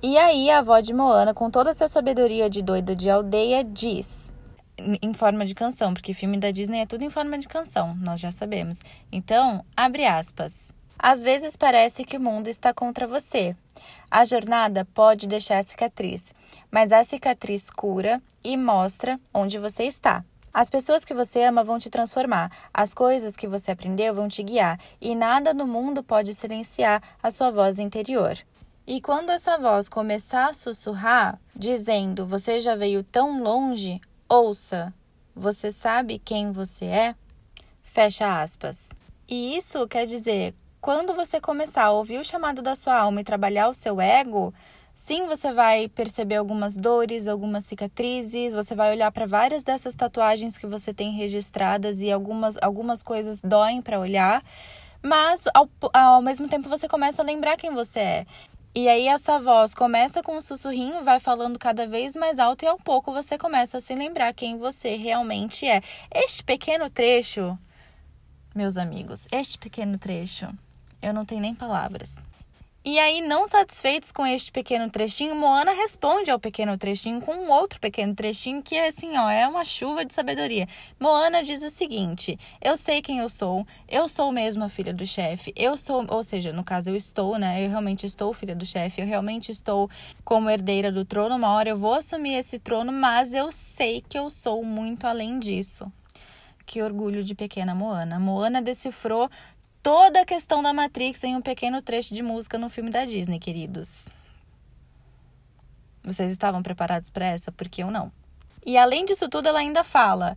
E 0.02 0.18
aí, 0.18 0.50
a 0.50 0.58
avó 0.58 0.80
de 0.80 0.92
Moana, 0.92 1.32
com 1.32 1.48
toda 1.48 1.70
essa 1.70 1.86
sabedoria 1.86 2.50
de 2.50 2.62
doida 2.62 2.96
de 2.96 3.08
aldeia, 3.08 3.62
diz 3.62 4.32
em 4.76 5.12
forma 5.12 5.46
de 5.46 5.54
canção, 5.54 5.94
porque 5.94 6.12
filme 6.12 6.38
da 6.38 6.50
Disney 6.50 6.80
é 6.80 6.86
tudo 6.86 7.04
em 7.04 7.10
forma 7.10 7.38
de 7.38 7.46
canção, 7.46 7.94
nós 8.00 8.18
já 8.18 8.32
sabemos. 8.32 8.80
Então, 9.12 9.64
abre 9.76 10.04
aspas. 10.04 10.72
Às 11.02 11.20
vezes 11.20 11.56
parece 11.56 12.04
que 12.04 12.16
o 12.16 12.20
mundo 12.20 12.46
está 12.46 12.72
contra 12.72 13.08
você. 13.08 13.56
A 14.08 14.24
jornada 14.24 14.84
pode 14.94 15.26
deixar 15.26 15.64
cicatriz, 15.64 16.32
mas 16.70 16.92
a 16.92 17.02
cicatriz 17.02 17.68
cura 17.68 18.22
e 18.44 18.56
mostra 18.56 19.18
onde 19.34 19.58
você 19.58 19.82
está. 19.82 20.24
As 20.54 20.70
pessoas 20.70 21.04
que 21.04 21.12
você 21.12 21.42
ama 21.42 21.64
vão 21.64 21.76
te 21.76 21.90
transformar, 21.90 22.52
as 22.72 22.94
coisas 22.94 23.34
que 23.34 23.48
você 23.48 23.72
aprendeu 23.72 24.14
vão 24.14 24.28
te 24.28 24.44
guiar, 24.44 24.78
e 25.00 25.16
nada 25.16 25.52
no 25.52 25.66
mundo 25.66 26.04
pode 26.04 26.34
silenciar 26.34 27.02
a 27.20 27.32
sua 27.32 27.50
voz 27.50 27.80
interior. 27.80 28.38
E 28.86 29.00
quando 29.00 29.30
essa 29.30 29.58
voz 29.58 29.88
começar 29.88 30.50
a 30.50 30.52
sussurrar, 30.52 31.36
dizendo: 31.56 32.24
Você 32.26 32.60
já 32.60 32.76
veio 32.76 33.02
tão 33.02 33.42
longe, 33.42 34.00
ouça, 34.28 34.94
você 35.34 35.72
sabe 35.72 36.20
quem 36.20 36.52
você 36.52 36.84
é? 36.84 37.14
Fecha 37.82 38.40
aspas. 38.40 38.90
E 39.28 39.56
isso 39.56 39.88
quer 39.88 40.06
dizer, 40.06 40.54
quando 40.82 41.14
você 41.14 41.40
começar 41.40 41.84
a 41.84 41.92
ouvir 41.92 42.18
o 42.18 42.24
chamado 42.24 42.60
da 42.60 42.74
sua 42.74 42.98
alma 42.98 43.20
e 43.20 43.24
trabalhar 43.24 43.68
o 43.68 43.72
seu 43.72 44.00
ego, 44.00 44.52
sim, 44.92 45.28
você 45.28 45.52
vai 45.52 45.88
perceber 45.88 46.34
algumas 46.34 46.76
dores, 46.76 47.28
algumas 47.28 47.64
cicatrizes, 47.64 48.52
você 48.52 48.74
vai 48.74 48.90
olhar 48.90 49.12
para 49.12 49.24
várias 49.24 49.62
dessas 49.62 49.94
tatuagens 49.94 50.58
que 50.58 50.66
você 50.66 50.92
tem 50.92 51.12
registradas 51.12 52.00
e 52.00 52.10
algumas, 52.10 52.58
algumas 52.60 53.00
coisas 53.00 53.40
doem 53.40 53.80
para 53.80 54.00
olhar, 54.00 54.42
mas 55.00 55.44
ao, 55.54 55.70
ao 55.92 56.20
mesmo 56.20 56.48
tempo 56.48 56.68
você 56.68 56.88
começa 56.88 57.22
a 57.22 57.24
lembrar 57.24 57.56
quem 57.56 57.72
você 57.72 58.00
é. 58.00 58.26
E 58.74 58.88
aí 58.88 59.06
essa 59.06 59.38
voz 59.38 59.74
começa 59.74 60.20
com 60.20 60.36
um 60.36 60.42
sussurrinho, 60.42 61.04
vai 61.04 61.20
falando 61.20 61.60
cada 61.60 61.86
vez 61.86 62.16
mais 62.16 62.40
alto 62.40 62.64
e 62.64 62.68
ao 62.68 62.76
pouco 62.76 63.12
você 63.12 63.38
começa 63.38 63.78
a 63.78 63.80
se 63.80 63.94
lembrar 63.94 64.34
quem 64.34 64.58
você 64.58 64.96
realmente 64.96 65.64
é. 65.64 65.80
Este 66.12 66.42
pequeno 66.42 66.90
trecho, 66.90 67.56
meus 68.52 68.76
amigos, 68.76 69.28
este 69.30 69.56
pequeno 69.58 69.96
trecho 69.96 70.48
eu 71.02 71.12
não 71.12 71.24
tenho 71.24 71.40
nem 71.40 71.54
palavras. 71.54 72.24
E 72.84 72.98
aí, 72.98 73.20
não 73.20 73.46
satisfeitos 73.46 74.10
com 74.10 74.26
este 74.26 74.50
pequeno 74.50 74.90
trechinho, 74.90 75.36
Moana 75.36 75.70
responde 75.70 76.32
ao 76.32 76.40
pequeno 76.40 76.76
trechinho 76.76 77.20
com 77.20 77.32
um 77.32 77.48
outro 77.48 77.78
pequeno 77.78 78.12
trechinho 78.12 78.60
que 78.60 78.74
é 78.74 78.88
assim, 78.88 79.16
ó, 79.16 79.30
é 79.30 79.46
uma 79.46 79.64
chuva 79.64 80.04
de 80.04 80.12
sabedoria. 80.12 80.66
Moana 80.98 81.44
diz 81.44 81.62
o 81.62 81.70
seguinte: 81.70 82.36
Eu 82.60 82.76
sei 82.76 83.00
quem 83.00 83.18
eu 83.18 83.28
sou, 83.28 83.64
eu 83.88 84.08
sou 84.08 84.32
mesmo 84.32 84.64
a 84.64 84.68
filha 84.68 84.92
do 84.92 85.06
chefe, 85.06 85.52
eu 85.54 85.76
sou, 85.76 86.04
ou 86.08 86.24
seja, 86.24 86.52
no 86.52 86.64
caso 86.64 86.90
eu 86.90 86.96
estou, 86.96 87.38
né? 87.38 87.64
Eu 87.64 87.70
realmente 87.70 88.04
estou 88.04 88.32
filha 88.32 88.56
do 88.56 88.66
chefe, 88.66 89.00
eu 89.00 89.06
realmente 89.06 89.52
estou 89.52 89.88
como 90.24 90.50
herdeira 90.50 90.90
do 90.90 91.04
trono. 91.04 91.36
Uma 91.36 91.52
hora 91.52 91.68
eu 91.68 91.76
vou 91.76 91.94
assumir 91.94 92.34
esse 92.34 92.58
trono, 92.58 92.90
mas 92.90 93.32
eu 93.32 93.52
sei 93.52 94.02
que 94.08 94.18
eu 94.18 94.28
sou 94.28 94.64
muito 94.64 95.06
além 95.06 95.38
disso. 95.38 95.86
Que 96.66 96.82
orgulho 96.82 97.22
de 97.22 97.34
pequena 97.34 97.76
Moana. 97.76 98.18
Moana 98.18 98.60
decifrou 98.60 99.30
toda 99.82 100.20
a 100.20 100.24
questão 100.24 100.62
da 100.62 100.72
Matrix 100.72 101.24
em 101.24 101.34
um 101.34 101.42
pequeno 101.42 101.82
trecho 101.82 102.14
de 102.14 102.22
música 102.22 102.56
no 102.56 102.70
filme 102.70 102.90
da 102.90 103.04
Disney, 103.04 103.38
queridos. 103.38 104.06
Vocês 106.04 106.30
estavam 106.30 106.62
preparados 106.62 107.10
para 107.10 107.26
essa? 107.26 107.50
Porque 107.50 107.82
eu 107.82 107.90
não. 107.90 108.12
E 108.64 108.76
além 108.76 109.04
disso 109.04 109.28
tudo, 109.28 109.48
ela 109.48 109.58
ainda 109.58 109.82
fala: 109.82 110.36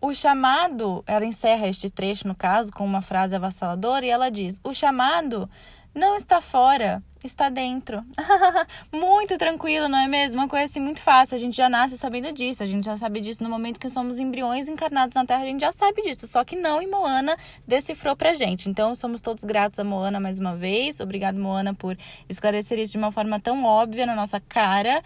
o 0.00 0.12
chamado, 0.12 1.02
ela 1.06 1.24
encerra 1.24 1.68
este 1.68 1.88
trecho, 1.88 2.28
no 2.28 2.34
caso, 2.34 2.72
com 2.72 2.84
uma 2.84 3.02
frase 3.02 3.34
avassaladora, 3.34 4.04
e 4.04 4.10
ela 4.10 4.30
diz: 4.30 4.60
o 4.62 4.74
chamado 4.74 5.48
não 5.94 6.16
está 6.16 6.40
fora, 6.40 7.02
está 7.26 7.48
dentro. 7.48 8.04
muito 8.92 9.36
tranquilo, 9.38 9.88
não 9.88 9.98
é 9.98 10.08
mesmo? 10.08 10.40
Uma 10.40 10.48
coisa 10.48 10.64
assim 10.64 10.80
muito 10.80 11.00
fácil. 11.00 11.34
A 11.34 11.38
gente 11.38 11.56
já 11.56 11.68
nasce 11.68 11.96
sabendo 11.96 12.32
disso. 12.32 12.62
A 12.62 12.66
gente 12.66 12.84
já 12.84 12.96
sabe 12.96 13.20
disso 13.20 13.42
no 13.42 13.48
momento 13.48 13.78
que 13.80 13.88
somos 13.88 14.18
embriões 14.18 14.68
encarnados 14.68 15.14
na 15.14 15.24
Terra. 15.24 15.42
A 15.42 15.46
gente 15.46 15.60
já 15.60 15.72
sabe 15.72 16.02
disso. 16.02 16.26
Só 16.26 16.44
que 16.44 16.56
não, 16.56 16.82
e 16.82 16.86
Moana 16.86 17.36
decifrou 17.66 18.16
pra 18.16 18.34
gente. 18.34 18.68
Então, 18.68 18.94
somos 18.94 19.20
todos 19.20 19.44
gratos 19.44 19.78
a 19.78 19.84
Moana 19.84 20.20
mais 20.20 20.38
uma 20.38 20.54
vez. 20.56 21.00
Obrigado, 21.00 21.38
Moana, 21.38 21.74
por 21.74 21.96
esclarecer 22.28 22.78
isso 22.78 22.92
de 22.92 22.98
uma 22.98 23.12
forma 23.12 23.40
tão 23.40 23.64
óbvia 23.64 24.06
na 24.06 24.14
nossa 24.14 24.40
cara 24.40 25.02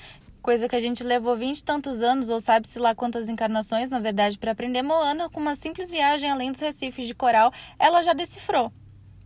coisa 0.46 0.68
que 0.68 0.76
a 0.76 0.80
gente 0.80 1.02
levou 1.02 1.34
vinte 1.34 1.58
e 1.58 1.64
tantos 1.64 2.02
anos, 2.02 2.30
ou 2.30 2.38
sabe-se 2.38 2.78
lá 2.78 2.94
quantas 2.94 3.28
encarnações, 3.28 3.90
na 3.90 3.98
verdade, 3.98 4.38
para 4.38 4.52
aprender 4.52 4.80
Moana, 4.80 5.28
com 5.28 5.40
uma 5.40 5.56
simples 5.56 5.90
viagem 5.90 6.30
além 6.30 6.52
dos 6.52 6.60
recifes 6.60 7.04
de 7.04 7.16
coral, 7.16 7.52
ela 7.80 8.00
já 8.04 8.12
decifrou. 8.12 8.72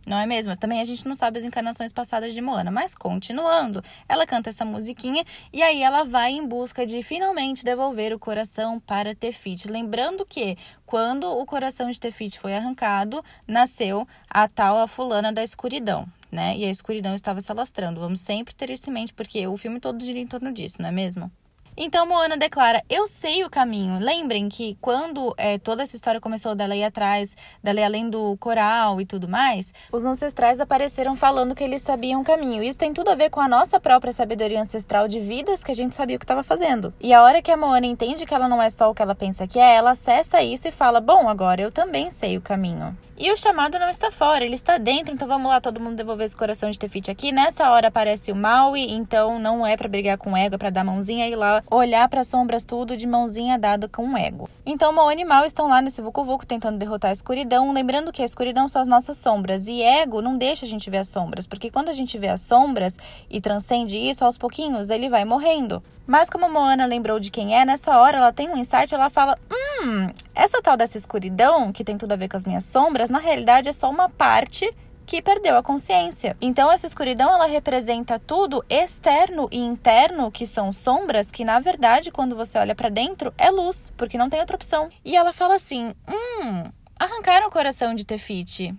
Não 0.05 0.17
é 0.17 0.25
mesmo? 0.25 0.55
Também 0.55 0.81
a 0.81 0.85
gente 0.85 1.07
não 1.07 1.13
sabe 1.13 1.39
as 1.39 1.45
encarnações 1.45 1.91
passadas 1.91 2.33
de 2.33 2.41
Moana, 2.41 2.71
mas 2.71 2.95
continuando, 2.95 3.83
ela 4.09 4.25
canta 4.25 4.49
essa 4.49 4.65
musiquinha 4.65 5.23
e 5.53 5.61
aí 5.61 5.83
ela 5.83 6.03
vai 6.03 6.31
em 6.31 6.45
busca 6.45 6.85
de 6.85 7.03
finalmente 7.03 7.63
devolver 7.63 8.11
o 8.13 8.19
coração 8.19 8.79
para 8.79 9.13
Tefiti. 9.13 9.67
Lembrando 9.67 10.25
que 10.25 10.57
quando 10.85 11.25
o 11.31 11.45
coração 11.45 11.89
de 11.91 11.99
Tefiti 11.99 12.39
foi 12.39 12.55
arrancado, 12.55 13.23
nasceu 13.47 14.07
a 14.29 14.47
tal 14.47 14.79
a 14.79 14.87
fulana 14.87 15.31
da 15.31 15.43
escuridão, 15.43 16.07
né? 16.31 16.57
E 16.57 16.65
a 16.65 16.69
escuridão 16.69 17.13
estava 17.13 17.39
se 17.39 17.51
alastrando. 17.51 17.99
Vamos 17.99 18.21
sempre 18.21 18.55
ter 18.55 18.69
isso 18.71 18.89
em 18.89 18.93
mente, 18.93 19.13
porque 19.13 19.45
o 19.45 19.55
filme 19.55 19.79
todo 19.79 20.03
gira 20.03 20.17
em 20.17 20.27
torno 20.27 20.51
disso, 20.51 20.81
não 20.81 20.89
é 20.89 20.91
mesmo? 20.91 21.31
Então 21.75 22.05
Moana 22.05 22.37
declara: 22.37 22.83
Eu 22.89 23.07
sei 23.07 23.43
o 23.43 23.49
caminho. 23.49 23.97
Lembrem 23.99 24.49
que 24.49 24.77
quando 24.81 25.33
é, 25.37 25.57
toda 25.57 25.83
essa 25.83 25.95
história 25.95 26.19
começou 26.19 26.53
dela 26.53 26.75
ir 26.75 26.83
atrás, 26.83 27.35
dela 27.63 27.79
ir 27.79 27.83
além 27.83 28.09
do 28.09 28.35
coral 28.37 28.99
e 28.99 29.05
tudo 29.05 29.27
mais, 29.27 29.73
os 29.91 30.03
ancestrais 30.03 30.59
apareceram 30.59 31.15
falando 31.15 31.55
que 31.55 31.63
eles 31.63 31.81
sabiam 31.81 32.21
o 32.21 32.25
caminho. 32.25 32.61
Isso 32.61 32.79
tem 32.79 32.93
tudo 32.93 33.09
a 33.09 33.15
ver 33.15 33.29
com 33.29 33.39
a 33.39 33.47
nossa 33.47 33.79
própria 33.79 34.11
sabedoria 34.11 34.61
ancestral 34.61 35.07
de 35.07 35.19
vidas 35.19 35.63
que 35.63 35.71
a 35.71 35.75
gente 35.75 35.95
sabia 35.95 36.17
o 36.17 36.19
que 36.19 36.25
estava 36.25 36.43
fazendo. 36.43 36.93
E 36.99 37.13
a 37.13 37.23
hora 37.23 37.41
que 37.41 37.51
a 37.51 37.57
Moana 37.57 37.85
entende 37.85 38.25
que 38.25 38.33
ela 38.33 38.47
não 38.47 38.61
é 38.61 38.69
só 38.69 38.89
o 38.89 38.93
que 38.93 39.01
ela 39.01 39.15
pensa 39.15 39.47
que 39.47 39.59
é, 39.59 39.75
ela 39.75 39.91
acessa 39.91 40.41
isso 40.41 40.67
e 40.67 40.71
fala: 40.71 40.99
Bom, 40.99 41.29
agora 41.29 41.61
eu 41.61 41.71
também 41.71 42.11
sei 42.11 42.37
o 42.37 42.41
caminho. 42.41 42.95
E 43.23 43.31
o 43.31 43.37
chamado 43.37 43.77
não 43.77 43.87
está 43.87 44.09
fora, 44.09 44.43
ele 44.43 44.55
está 44.55 44.79
dentro, 44.79 45.13
então 45.13 45.27
vamos 45.27 45.47
lá 45.47 45.61
todo 45.61 45.79
mundo 45.79 45.95
devolver 45.95 46.25
esse 46.25 46.35
coração 46.35 46.71
de 46.71 46.79
Tefiti 46.79 47.11
aqui. 47.11 47.31
Nessa 47.31 47.69
hora 47.69 47.89
aparece 47.89 48.31
o 48.31 48.35
Maui, 48.35 48.81
então 48.89 49.37
não 49.37 49.63
é 49.63 49.77
para 49.77 49.87
brigar 49.87 50.17
com 50.17 50.31
o 50.31 50.35
ego, 50.37 50.55
é 50.55 50.57
para 50.57 50.71
dar 50.71 50.83
mãozinha 50.83 51.27
e 51.27 51.35
lá 51.35 51.60
olhar 51.69 52.07
para 52.09 52.21
as 52.21 52.27
sombras 52.27 52.63
tudo 52.63 52.95
de 52.97 53.05
mãozinha 53.05 53.57
dada 53.57 53.87
com 53.87 54.13
o 54.13 54.17
ego. 54.17 54.49
Então, 54.65 54.93
Moana 54.93 55.21
e 55.21 55.25
Mal 55.25 55.45
estão 55.45 55.67
lá 55.67 55.81
nesse 55.81 56.01
Vucu 56.01 56.23
Vucu 56.23 56.45
tentando 56.45 56.77
derrotar 56.77 57.09
a 57.09 57.13
escuridão, 57.13 57.71
lembrando 57.71 58.11
que 58.11 58.21
a 58.21 58.25
escuridão 58.25 58.67
são 58.67 58.81
as 58.81 58.87
nossas 58.87 59.17
sombras 59.17 59.67
e 59.67 59.81
ego 59.81 60.21
não 60.21 60.37
deixa 60.37 60.65
a 60.65 60.69
gente 60.69 60.89
ver 60.89 60.99
as 60.99 61.09
sombras, 61.09 61.45
porque 61.45 61.69
quando 61.69 61.89
a 61.89 61.93
gente 61.93 62.17
vê 62.17 62.27
as 62.27 62.41
sombras 62.41 62.97
e 63.29 63.41
transcende 63.41 63.97
isso, 63.97 64.23
aos 64.25 64.37
pouquinhos 64.37 64.89
ele 64.89 65.09
vai 65.09 65.25
morrendo. 65.25 65.83
Mas 66.07 66.29
como 66.29 66.51
Moana 66.51 66.85
lembrou 66.85 67.19
de 67.19 67.31
quem 67.31 67.55
é, 67.55 67.63
nessa 67.63 67.97
hora 67.97 68.17
ela 68.17 68.33
tem 68.33 68.49
um 68.49 68.57
insight, 68.57 68.93
ela 68.93 69.09
fala: 69.09 69.37
"Hum, 69.49 70.07
essa 70.35 70.61
tal 70.61 70.75
dessa 70.75 70.97
escuridão, 70.97 71.71
que 71.71 71.83
tem 71.83 71.97
tudo 71.97 72.11
a 72.11 72.15
ver 72.15 72.27
com 72.27 72.37
as 72.37 72.45
minhas 72.45 72.65
sombras, 72.65 73.09
na 73.09 73.19
realidade 73.19 73.69
é 73.69 73.73
só 73.73 73.89
uma 73.89 74.09
parte 74.09 74.73
que 75.05 75.21
perdeu 75.21 75.57
a 75.57 75.63
consciência. 75.63 76.35
Então 76.39 76.71
essa 76.71 76.87
escuridão 76.87 77.33
ela 77.33 77.45
representa 77.45 78.19
tudo 78.19 78.63
externo 78.69 79.47
e 79.51 79.57
interno, 79.57 80.31
que 80.31 80.45
são 80.45 80.71
sombras, 80.71 81.31
que 81.31 81.43
na 81.43 81.59
verdade 81.59 82.11
quando 82.11 82.35
você 82.35 82.57
olha 82.57 82.75
para 82.75 82.89
dentro 82.89 83.33
é 83.37 83.49
luz, 83.49 83.91
porque 83.97 84.17
não 84.17 84.29
tem 84.29 84.39
outra 84.39 84.55
opção. 84.55 84.89
E 85.03 85.15
ela 85.15 85.33
fala 85.33 85.55
assim: 85.55 85.93
"Hum, 86.07 86.71
arrancaram 86.97 87.47
o 87.47 87.51
coração 87.51 87.95
de 87.95 88.05
Tefiti. 88.05 88.75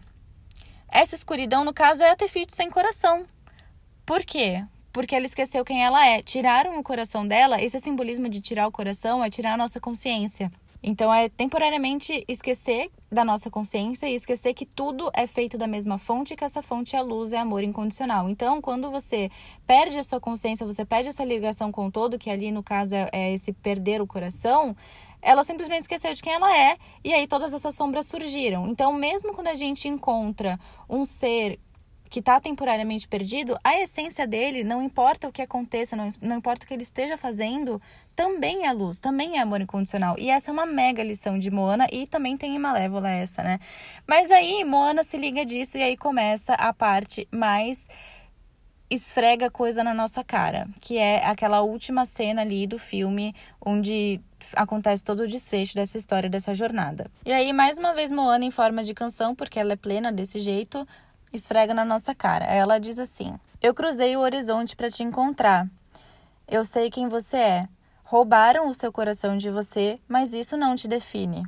Essa 0.89 1.15
escuridão 1.15 1.65
no 1.65 1.73
caso 1.73 2.03
é 2.03 2.11
a 2.11 2.17
Tefiti 2.17 2.55
sem 2.55 2.71
coração. 2.71 3.25
Por 4.07 4.23
quê? 4.25 4.65
Porque 4.93 5.17
ela 5.17 5.25
esqueceu 5.25 5.65
quem 5.65 5.83
ela 5.83 6.07
é. 6.07 6.23
Tiraram 6.23 6.79
o 6.79 6.83
coração 6.83 7.27
dela. 7.27 7.63
Esse 7.63 7.81
simbolismo 7.81 8.29
de 8.29 8.41
tirar 8.41 8.67
o 8.67 8.73
coração 8.73 9.25
é 9.25 9.31
tirar 9.31 9.55
a 9.55 9.57
nossa 9.57 9.81
consciência. 9.81 10.53
Então 10.83 11.12
é 11.14 11.29
temporariamente 11.29 12.25
esquecer 12.27 12.90
da 13.11 13.25
nossa 13.25 13.51
consciência 13.51 14.09
e 14.09 14.14
esquecer 14.14 14.53
que 14.53 14.66
tudo 14.66 15.11
é 15.14 15.27
feito 15.27 15.57
da 15.57 15.66
mesma 15.66 15.97
fonte, 15.97 16.35
que 16.35 16.45
essa 16.45 16.62
fonte 16.62 16.97
é 16.97 16.99
a 16.99 17.03
luz, 17.03 17.33
é 17.33 17.38
amor 17.38 17.62
incondicional. 17.62 18.29
Então, 18.29 18.61
quando 18.61 18.90
você 18.90 19.31
perde 19.66 19.99
a 19.99 20.03
sua 20.03 20.18
consciência, 20.18 20.66
você 20.66 20.85
perde 20.85 21.11
essa 21.11 21.25
ligação 21.25 21.71
com 21.71 21.87
o 21.87 21.90
todo, 21.90 22.18
que 22.18 22.31
ali 22.31 22.51
no 22.51 22.62
caso 22.62 22.95
é, 22.95 23.09
é 23.12 23.33
esse 23.33 23.53
perder 23.53 24.01
o 24.01 24.07
coração, 24.07 24.75
ela 25.21 25.45
simplesmente 25.45 25.83
esqueceu 25.83 26.12
de 26.12 26.23
quem 26.23 26.33
ela 26.33 26.57
é 26.59 26.77
e 27.05 27.14
aí 27.14 27.29
todas 27.29 27.53
essas 27.53 27.75
sombras 27.77 28.07
surgiram. 28.07 28.66
Então, 28.66 28.92
mesmo 28.92 29.33
quando 29.33 29.47
a 29.49 29.55
gente 29.55 29.87
encontra 29.87 30.59
um 30.90 31.05
ser 31.05 31.61
que 32.12 32.20
está 32.20 32.38
temporariamente 32.38 33.09
perdido, 33.09 33.59
a 33.64 33.81
essência 33.81 34.27
dele, 34.27 34.62
não 34.62 34.83
importa 34.83 35.27
o 35.27 35.33
que 35.33 35.40
aconteça, 35.40 35.96
não, 35.96 36.11
não 36.20 36.37
importa 36.37 36.62
o 36.62 36.68
que 36.68 36.75
ele 36.75 36.83
esteja 36.83 37.16
fazendo, 37.16 37.81
também 38.14 38.66
é 38.66 38.72
luz, 38.72 38.98
também 38.98 39.38
é 39.38 39.40
amor 39.40 39.62
incondicional. 39.62 40.16
E 40.18 40.29
essa 40.29 40.51
é 40.51 40.53
uma 40.53 40.66
mega 40.66 41.03
lição 41.03 41.38
de 41.38 41.51
Moana 41.51 41.87
e 41.90 42.07
também 42.07 42.37
tem 42.37 42.55
em 42.55 42.59
Malévola 42.59 43.09
essa, 43.09 43.42
né? 43.42 43.59
Mas 44.07 44.31
aí 44.31 44.62
Moana 44.62 45.03
se 45.03 45.16
liga 45.16 45.42
disso 45.46 45.79
e 45.79 45.83
aí 45.83 45.96
começa 45.96 46.53
a 46.53 46.70
parte 46.75 47.27
mais 47.33 47.88
esfrega 48.90 49.51
coisa 49.51 49.83
na 49.83 49.94
nossa 49.94 50.22
cara, 50.22 50.68
que 50.83 50.98
é 50.98 51.25
aquela 51.25 51.62
última 51.62 52.05
cena 52.05 52.42
ali 52.42 52.66
do 52.66 52.79
filme 52.79 53.35
onde 53.59 54.20
acontece 54.55 55.03
todo 55.03 55.20
o 55.20 55.27
desfecho 55.27 55.75
dessa 55.75 55.96
história, 55.96 56.29
dessa 56.29 56.55
jornada. 56.55 57.11
E 57.25 57.33
aí, 57.33 57.55
mais 57.55 57.79
uma 57.79 57.94
vez, 57.94 58.12
Moana 58.12 58.44
em 58.44 58.51
forma 58.51 58.85
de 58.85 58.92
canção, 58.92 59.35
porque 59.35 59.59
ela 59.59 59.72
é 59.72 59.77
plena 59.77 60.12
desse 60.12 60.40
jeito, 60.40 60.87
esfrega 61.33 61.73
na 61.73 61.85
nossa 61.85 62.14
cara. 62.14 62.45
Ela 62.45 62.79
diz 62.79 62.99
assim: 62.99 63.35
Eu 63.61 63.75
cruzei 63.75 64.16
o 64.16 64.21
horizonte 64.21 64.77
para 64.77 64.90
te 64.90 65.03
encontrar. 65.03 65.68
Eu 66.47 66.64
sei 66.64 66.90
quem 66.90 67.09
você 67.09 67.37
é. 67.37 67.68
Roubaram 68.05 68.68
o 68.68 68.75
seu 68.75 68.92
coração 68.92 69.38
de 69.38 69.51
você, 69.51 69.99
mas 70.07 70.35
isso 70.35 70.57
não 70.57 70.77
te 70.77 70.87
define. 70.87 71.45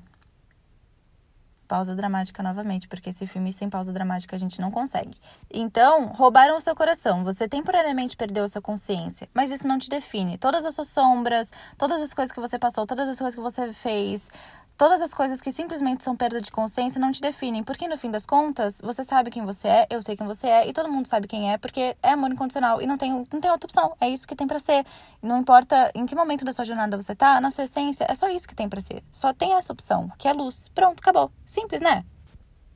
Pausa 1.68 1.94
dramática 1.94 2.42
novamente, 2.42 2.86
porque 2.88 3.10
esse 3.10 3.26
filme 3.26 3.52
sem 3.52 3.68
pausa 3.68 3.92
dramática 3.92 4.36
a 4.36 4.38
gente 4.38 4.60
não 4.60 4.70
consegue. 4.70 5.18
Então, 5.52 6.06
roubaram 6.08 6.56
o 6.56 6.60
seu 6.60 6.74
coração. 6.74 7.24
Você 7.24 7.48
temporariamente 7.48 8.16
perdeu 8.16 8.44
a 8.44 8.48
sua 8.48 8.62
consciência, 8.62 9.28
mas 9.34 9.50
isso 9.50 9.66
não 9.66 9.78
te 9.78 9.90
define. 9.90 10.38
Todas 10.38 10.64
as 10.64 10.74
suas 10.74 10.88
sombras, 10.88 11.50
todas 11.76 12.00
as 12.00 12.14
coisas 12.14 12.32
que 12.32 12.40
você 12.40 12.58
passou, 12.58 12.86
todas 12.86 13.08
as 13.08 13.18
coisas 13.18 13.34
que 13.34 13.40
você 13.40 13.72
fez, 13.72 14.30
Todas 14.76 15.00
as 15.00 15.14
coisas 15.14 15.40
que 15.40 15.52
simplesmente 15.52 16.02
são 16.02 16.16
perda 16.16 16.40
de 16.40 16.50
consciência 16.50 17.00
não 17.00 17.12
te 17.12 17.20
definem, 17.20 17.62
porque 17.62 17.86
no 17.86 17.96
fim 17.96 18.10
das 18.10 18.26
contas, 18.26 18.80
você 18.82 19.04
sabe 19.04 19.30
quem 19.30 19.44
você 19.44 19.68
é, 19.68 19.86
eu 19.88 20.02
sei 20.02 20.16
quem 20.16 20.26
você 20.26 20.48
é, 20.48 20.68
e 20.68 20.72
todo 20.72 20.90
mundo 20.90 21.06
sabe 21.06 21.28
quem 21.28 21.52
é, 21.52 21.56
porque 21.56 21.96
é 22.02 22.10
amor 22.10 22.32
incondicional 22.32 22.82
e 22.82 22.86
não 22.86 22.98
tem, 22.98 23.12
não 23.12 23.40
tem 23.40 23.50
outra 23.52 23.66
opção. 23.66 23.96
É 24.00 24.08
isso 24.08 24.26
que 24.26 24.34
tem 24.34 24.48
para 24.48 24.58
ser. 24.58 24.84
Não 25.22 25.38
importa 25.38 25.92
em 25.94 26.04
que 26.04 26.14
momento 26.16 26.44
da 26.44 26.52
sua 26.52 26.64
jornada 26.64 27.00
você 27.00 27.14
tá, 27.14 27.40
na 27.40 27.52
sua 27.52 27.64
essência, 27.64 28.04
é 28.08 28.16
só 28.16 28.28
isso 28.28 28.48
que 28.48 28.54
tem 28.54 28.68
para 28.68 28.80
ser. 28.80 29.04
Só 29.12 29.32
tem 29.32 29.54
essa 29.54 29.72
opção, 29.72 30.10
que 30.18 30.26
é 30.26 30.32
luz. 30.32 30.68
Pronto, 30.74 30.98
acabou. 30.98 31.30
Simples, 31.44 31.80
né? 31.80 32.04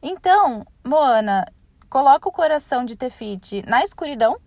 Então, 0.00 0.64
Moana, 0.86 1.44
coloca 1.90 2.28
o 2.28 2.32
coração 2.32 2.84
de 2.84 2.96
Tefiti 2.96 3.64
na 3.66 3.82
escuridão. 3.82 4.38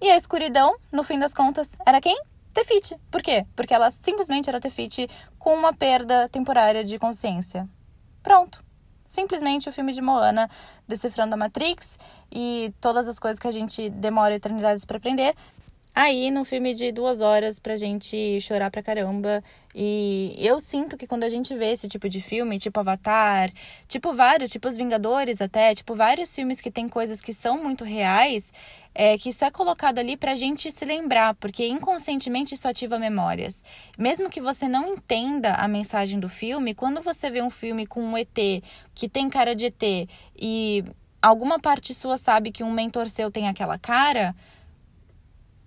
E 0.00 0.08
a 0.08 0.16
escuridão, 0.16 0.76
no 0.92 1.02
fim 1.02 1.18
das 1.18 1.34
contas, 1.34 1.74
era 1.84 2.00
quem? 2.00 2.16
Tefiti. 2.52 2.96
Por 3.10 3.22
quê? 3.22 3.46
Porque 3.56 3.74
ela 3.74 3.90
simplesmente 3.90 4.48
era 4.48 4.60
Tefiti 4.60 5.08
com 5.38 5.54
uma 5.54 5.72
perda 5.72 6.28
temporária 6.28 6.84
de 6.84 6.98
consciência. 6.98 7.68
Pronto. 8.22 8.62
Simplesmente 9.06 9.68
o 9.68 9.72
filme 9.72 9.92
de 9.92 10.00
Moana 10.00 10.48
decifrando 10.88 11.34
a 11.34 11.36
Matrix 11.36 11.98
e 12.30 12.72
todas 12.80 13.08
as 13.08 13.18
coisas 13.18 13.38
que 13.38 13.46
a 13.46 13.52
gente 13.52 13.90
demora 13.90 14.34
eternidades 14.34 14.84
para 14.84 14.96
aprender 14.96 15.34
Aí, 15.94 16.30
no 16.30 16.42
filme 16.42 16.74
de 16.74 16.90
duas 16.90 17.20
horas 17.20 17.58
pra 17.58 17.76
gente 17.76 18.40
chorar 18.40 18.70
pra 18.70 18.82
caramba. 18.82 19.44
E 19.74 20.34
eu 20.38 20.58
sinto 20.58 20.96
que 20.96 21.06
quando 21.06 21.24
a 21.24 21.28
gente 21.28 21.54
vê 21.54 21.72
esse 21.72 21.86
tipo 21.86 22.08
de 22.08 22.18
filme, 22.18 22.58
tipo 22.58 22.80
Avatar, 22.80 23.50
tipo 23.88 24.14
vários, 24.14 24.50
tipo 24.50 24.66
Os 24.68 24.76
Vingadores 24.76 25.42
até, 25.42 25.74
tipo 25.74 25.94
vários 25.94 26.34
filmes 26.34 26.62
que 26.62 26.70
tem 26.70 26.88
coisas 26.88 27.20
que 27.20 27.34
são 27.34 27.62
muito 27.62 27.84
reais, 27.84 28.50
é 28.94 29.18
que 29.18 29.28
isso 29.28 29.44
é 29.44 29.50
colocado 29.50 29.98
ali 29.98 30.16
pra 30.16 30.34
gente 30.34 30.72
se 30.72 30.84
lembrar, 30.86 31.34
porque 31.34 31.66
inconscientemente 31.66 32.54
isso 32.54 32.66
ativa 32.66 32.98
memórias. 32.98 33.62
Mesmo 33.98 34.30
que 34.30 34.40
você 34.40 34.66
não 34.66 34.94
entenda 34.94 35.54
a 35.54 35.68
mensagem 35.68 36.18
do 36.18 36.28
filme, 36.28 36.74
quando 36.74 37.02
você 37.02 37.30
vê 37.30 37.42
um 37.42 37.50
filme 37.50 37.86
com 37.86 38.02
um 38.02 38.16
ET 38.16 38.38
que 38.94 39.10
tem 39.10 39.28
cara 39.28 39.54
de 39.54 39.66
ET 39.66 40.08
e 40.38 40.84
alguma 41.20 41.58
parte 41.58 41.94
sua 41.94 42.16
sabe 42.16 42.50
que 42.50 42.64
um 42.64 42.72
mentor 42.72 43.08
seu 43.10 43.30
tem 43.30 43.46
aquela 43.46 43.78
cara 43.78 44.34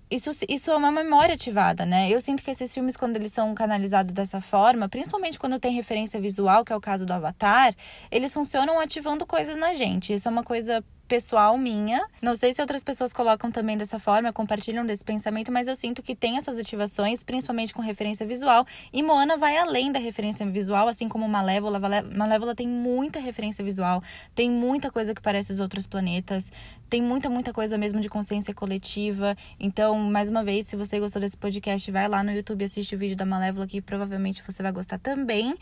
isso, 0.09 0.29
isso 0.47 0.71
é 0.71 0.75
uma 0.75 0.91
memória 0.91 1.35
ativada, 1.35 1.85
né? 1.85 2.09
Eu 2.09 2.21
sinto 2.21 2.43
que 2.43 2.51
esses 2.51 2.73
filmes, 2.73 2.95
quando 2.95 3.15
eles 3.15 3.31
são 3.31 3.53
canalizados 3.55 4.13
dessa 4.13 4.39
forma, 4.39 4.87
principalmente 4.87 5.39
quando 5.39 5.59
tem 5.59 5.73
referência 5.73 6.19
visual, 6.21 6.63
que 6.63 6.71
é 6.71 6.75
o 6.75 6.81
caso 6.81 7.05
do 7.05 7.13
Avatar, 7.13 7.75
eles 8.11 8.33
funcionam 8.33 8.79
ativando 8.79 9.25
coisas 9.25 9.57
na 9.57 9.73
gente. 9.73 10.13
Isso 10.13 10.27
é 10.27 10.31
uma 10.31 10.43
coisa 10.43 10.83
pessoal 11.07 11.57
minha. 11.57 12.05
Não 12.21 12.35
sei 12.35 12.53
se 12.53 12.61
outras 12.61 12.83
pessoas 12.83 13.13
colocam 13.13 13.51
também 13.51 13.77
dessa 13.77 13.99
forma, 13.99 14.33
compartilham 14.33 14.85
desse 14.85 15.03
pensamento, 15.03 15.51
mas 15.51 15.67
eu 15.67 15.75
sinto 15.75 16.01
que 16.01 16.15
tem 16.15 16.37
essas 16.37 16.57
ativações, 16.57 17.23
principalmente 17.23 17.73
com 17.73 17.81
referência 17.81 18.25
visual. 18.25 18.65
E 18.91 19.01
Moana 19.01 19.37
vai 19.37 19.57
além 19.57 19.91
da 19.91 19.99
referência 19.99 20.45
visual, 20.45 20.87
assim 20.87 21.07
como 21.07 21.27
Malévola. 21.27 21.79
Malévola 22.13 22.55
tem 22.55 22.67
muita 22.67 23.19
referência 23.19 23.63
visual, 23.63 24.03
tem 24.33 24.49
muita 24.49 24.91
coisa 24.91 25.13
que 25.13 25.21
parece 25.21 25.51
os 25.51 25.59
outros 25.59 25.87
planetas, 25.87 26.51
tem 26.89 27.01
muita, 27.01 27.29
muita 27.29 27.53
coisa 27.53 27.77
mesmo 27.77 27.99
de 27.99 28.09
consciência 28.09 28.53
coletiva. 28.53 29.35
Então, 29.59 29.97
mais 29.97 30.29
uma 30.29 30.43
vez, 30.43 30.65
se 30.67 30.75
você 30.75 30.99
gostou 30.99 31.21
desse 31.21 31.37
podcast, 31.37 31.89
vai 31.91 32.07
lá 32.07 32.23
no 32.23 32.31
YouTube 32.31 32.61
e 32.61 32.65
assiste 32.65 32.95
o 32.95 32.97
vídeo 32.97 33.15
da 33.15 33.25
Malévola, 33.25 33.67
que 33.67 33.81
provavelmente 33.81 34.43
você 34.45 34.61
vai 34.63 34.71
gostar 34.71 34.97
também. 34.99 35.55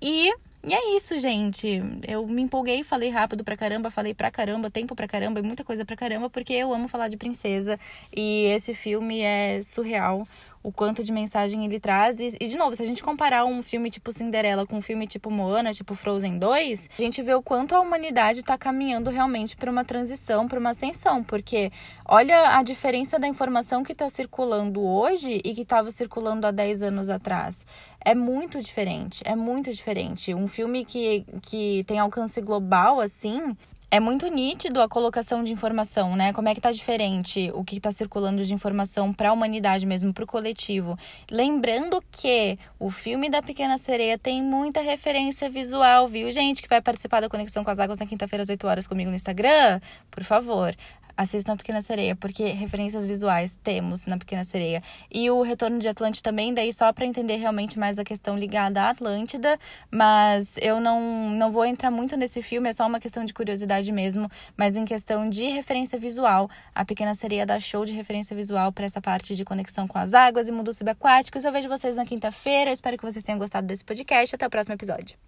E 0.00 0.32
e 0.66 0.74
é 0.74 0.96
isso, 0.96 1.18
gente. 1.18 1.82
Eu 2.06 2.26
me 2.26 2.42
empolguei, 2.42 2.82
falei 2.82 3.10
rápido 3.10 3.44
pra 3.44 3.56
caramba, 3.56 3.90
falei 3.90 4.14
pra 4.14 4.30
caramba, 4.30 4.70
tempo 4.70 4.94
pra 4.94 5.06
caramba 5.06 5.40
e 5.40 5.42
muita 5.42 5.64
coisa 5.64 5.84
pra 5.84 5.96
caramba, 5.96 6.30
porque 6.30 6.52
eu 6.54 6.72
amo 6.72 6.88
falar 6.88 7.08
de 7.08 7.16
princesa 7.16 7.78
e 8.16 8.46
esse 8.46 8.74
filme 8.74 9.20
é 9.20 9.60
surreal 9.62 10.26
o 10.64 10.72
quanto 10.72 11.04
de 11.04 11.12
mensagem 11.12 11.62
ele 11.64 11.78
traz. 11.78 12.18
E, 12.18 12.34
e, 12.40 12.48
de 12.48 12.56
novo, 12.56 12.74
se 12.74 12.82
a 12.82 12.86
gente 12.86 13.04
comparar 13.04 13.44
um 13.44 13.62
filme 13.62 13.90
tipo 13.90 14.10
Cinderela 14.10 14.66
com 14.66 14.78
um 14.78 14.80
filme 14.80 15.06
tipo 15.06 15.30
Moana, 15.30 15.74
tipo 15.74 15.94
Frozen 15.94 16.38
2, 16.38 16.88
a 16.98 17.02
gente 17.02 17.22
vê 17.22 17.34
o 17.34 17.42
quanto 17.42 17.74
a 17.74 17.80
humanidade 17.80 18.40
está 18.40 18.56
caminhando 18.56 19.10
realmente 19.10 19.54
para 19.56 19.70
uma 19.70 19.84
transição, 19.84 20.48
para 20.48 20.58
uma 20.58 20.70
ascensão, 20.70 21.22
porque 21.22 21.70
olha 22.08 22.56
a 22.56 22.62
diferença 22.62 23.18
da 23.18 23.28
informação 23.28 23.82
que 23.82 23.92
está 23.92 24.08
circulando 24.08 24.82
hoje 24.82 25.42
e 25.44 25.54
que 25.54 25.60
estava 25.60 25.90
circulando 25.90 26.46
há 26.46 26.50
10 26.50 26.82
anos 26.82 27.10
atrás. 27.10 27.66
É 28.02 28.14
muito 28.14 28.62
diferente, 28.62 29.22
é 29.26 29.36
muito 29.36 29.70
diferente. 29.70 30.34
Um 30.34 30.48
filme 30.48 30.84
que, 30.84 31.26
que 31.42 31.84
tem 31.86 31.98
alcance 31.98 32.40
global, 32.40 33.00
assim, 33.00 33.54
é 33.94 34.00
muito 34.00 34.26
nítido 34.26 34.82
a 34.82 34.88
colocação 34.88 35.44
de 35.44 35.52
informação, 35.52 36.16
né? 36.16 36.32
Como 36.32 36.48
é 36.48 36.54
que 36.54 36.60
tá 36.60 36.72
diferente 36.72 37.52
o 37.54 37.62
que 37.62 37.76
está 37.76 37.92
circulando 37.92 38.44
de 38.44 38.52
informação 38.52 39.12
para 39.12 39.30
a 39.30 39.32
humanidade 39.32 39.86
mesmo, 39.86 40.12
para 40.12 40.24
o 40.24 40.26
coletivo. 40.26 40.98
Lembrando 41.30 42.02
que 42.10 42.58
o 42.76 42.90
filme 42.90 43.30
da 43.30 43.40
Pequena 43.40 43.78
Sereia 43.78 44.18
tem 44.18 44.42
muita 44.42 44.80
referência 44.80 45.48
visual, 45.48 46.08
viu, 46.08 46.32
gente? 46.32 46.60
Que 46.60 46.68
vai 46.68 46.82
participar 46.82 47.20
da 47.20 47.28
Conexão 47.28 47.62
com 47.62 47.70
as 47.70 47.78
Águas 47.78 48.00
na 48.00 48.06
quinta-feira 48.06 48.42
às 48.42 48.48
8 48.48 48.66
horas 48.66 48.88
comigo 48.88 49.10
no 49.10 49.14
Instagram, 49.14 49.80
por 50.10 50.24
favor 50.24 50.74
assistam 51.16 51.52
a 51.52 51.56
Pequena 51.56 51.82
Sereia, 51.82 52.16
porque 52.16 52.44
referências 52.46 53.06
visuais 53.06 53.56
temos 53.62 54.06
na 54.06 54.18
Pequena 54.18 54.44
Sereia. 54.44 54.82
E 55.10 55.30
o 55.30 55.42
Retorno 55.42 55.78
de 55.78 55.88
Atlântida 55.88 56.30
também, 56.30 56.54
daí 56.54 56.72
só 56.72 56.92
para 56.92 57.06
entender 57.06 57.36
realmente 57.36 57.78
mais 57.78 57.98
a 57.98 58.04
questão 58.04 58.38
ligada 58.38 58.82
à 58.82 58.90
Atlântida, 58.90 59.58
mas 59.90 60.56
eu 60.58 60.80
não, 60.80 61.30
não 61.30 61.50
vou 61.50 61.64
entrar 61.64 61.90
muito 61.90 62.16
nesse 62.16 62.42
filme, 62.42 62.68
é 62.68 62.72
só 62.72 62.86
uma 62.86 63.00
questão 63.00 63.24
de 63.24 63.32
curiosidade 63.34 63.90
mesmo, 63.92 64.30
mas 64.56 64.76
em 64.76 64.84
questão 64.84 65.28
de 65.28 65.44
referência 65.48 65.98
visual, 65.98 66.48
a 66.74 66.84
Pequena 66.84 67.14
Sereia 67.14 67.46
dá 67.46 67.58
show 67.60 67.84
de 67.84 67.92
referência 67.92 68.34
visual 68.34 68.72
para 68.72 68.84
essa 68.84 69.00
parte 69.00 69.36
de 69.36 69.44
conexão 69.44 69.86
com 69.86 69.98
as 69.98 70.14
águas 70.14 70.48
e 70.48 70.52
mundos 70.52 70.78
subaquáticos. 70.78 71.44
Eu 71.44 71.52
vejo 71.52 71.68
vocês 71.68 71.96
na 71.96 72.04
quinta-feira, 72.04 72.72
espero 72.72 72.96
que 72.96 73.04
vocês 73.04 73.22
tenham 73.22 73.38
gostado 73.38 73.66
desse 73.66 73.84
podcast. 73.84 74.34
Até 74.34 74.46
o 74.46 74.50
próximo 74.50 74.74
episódio. 74.74 75.24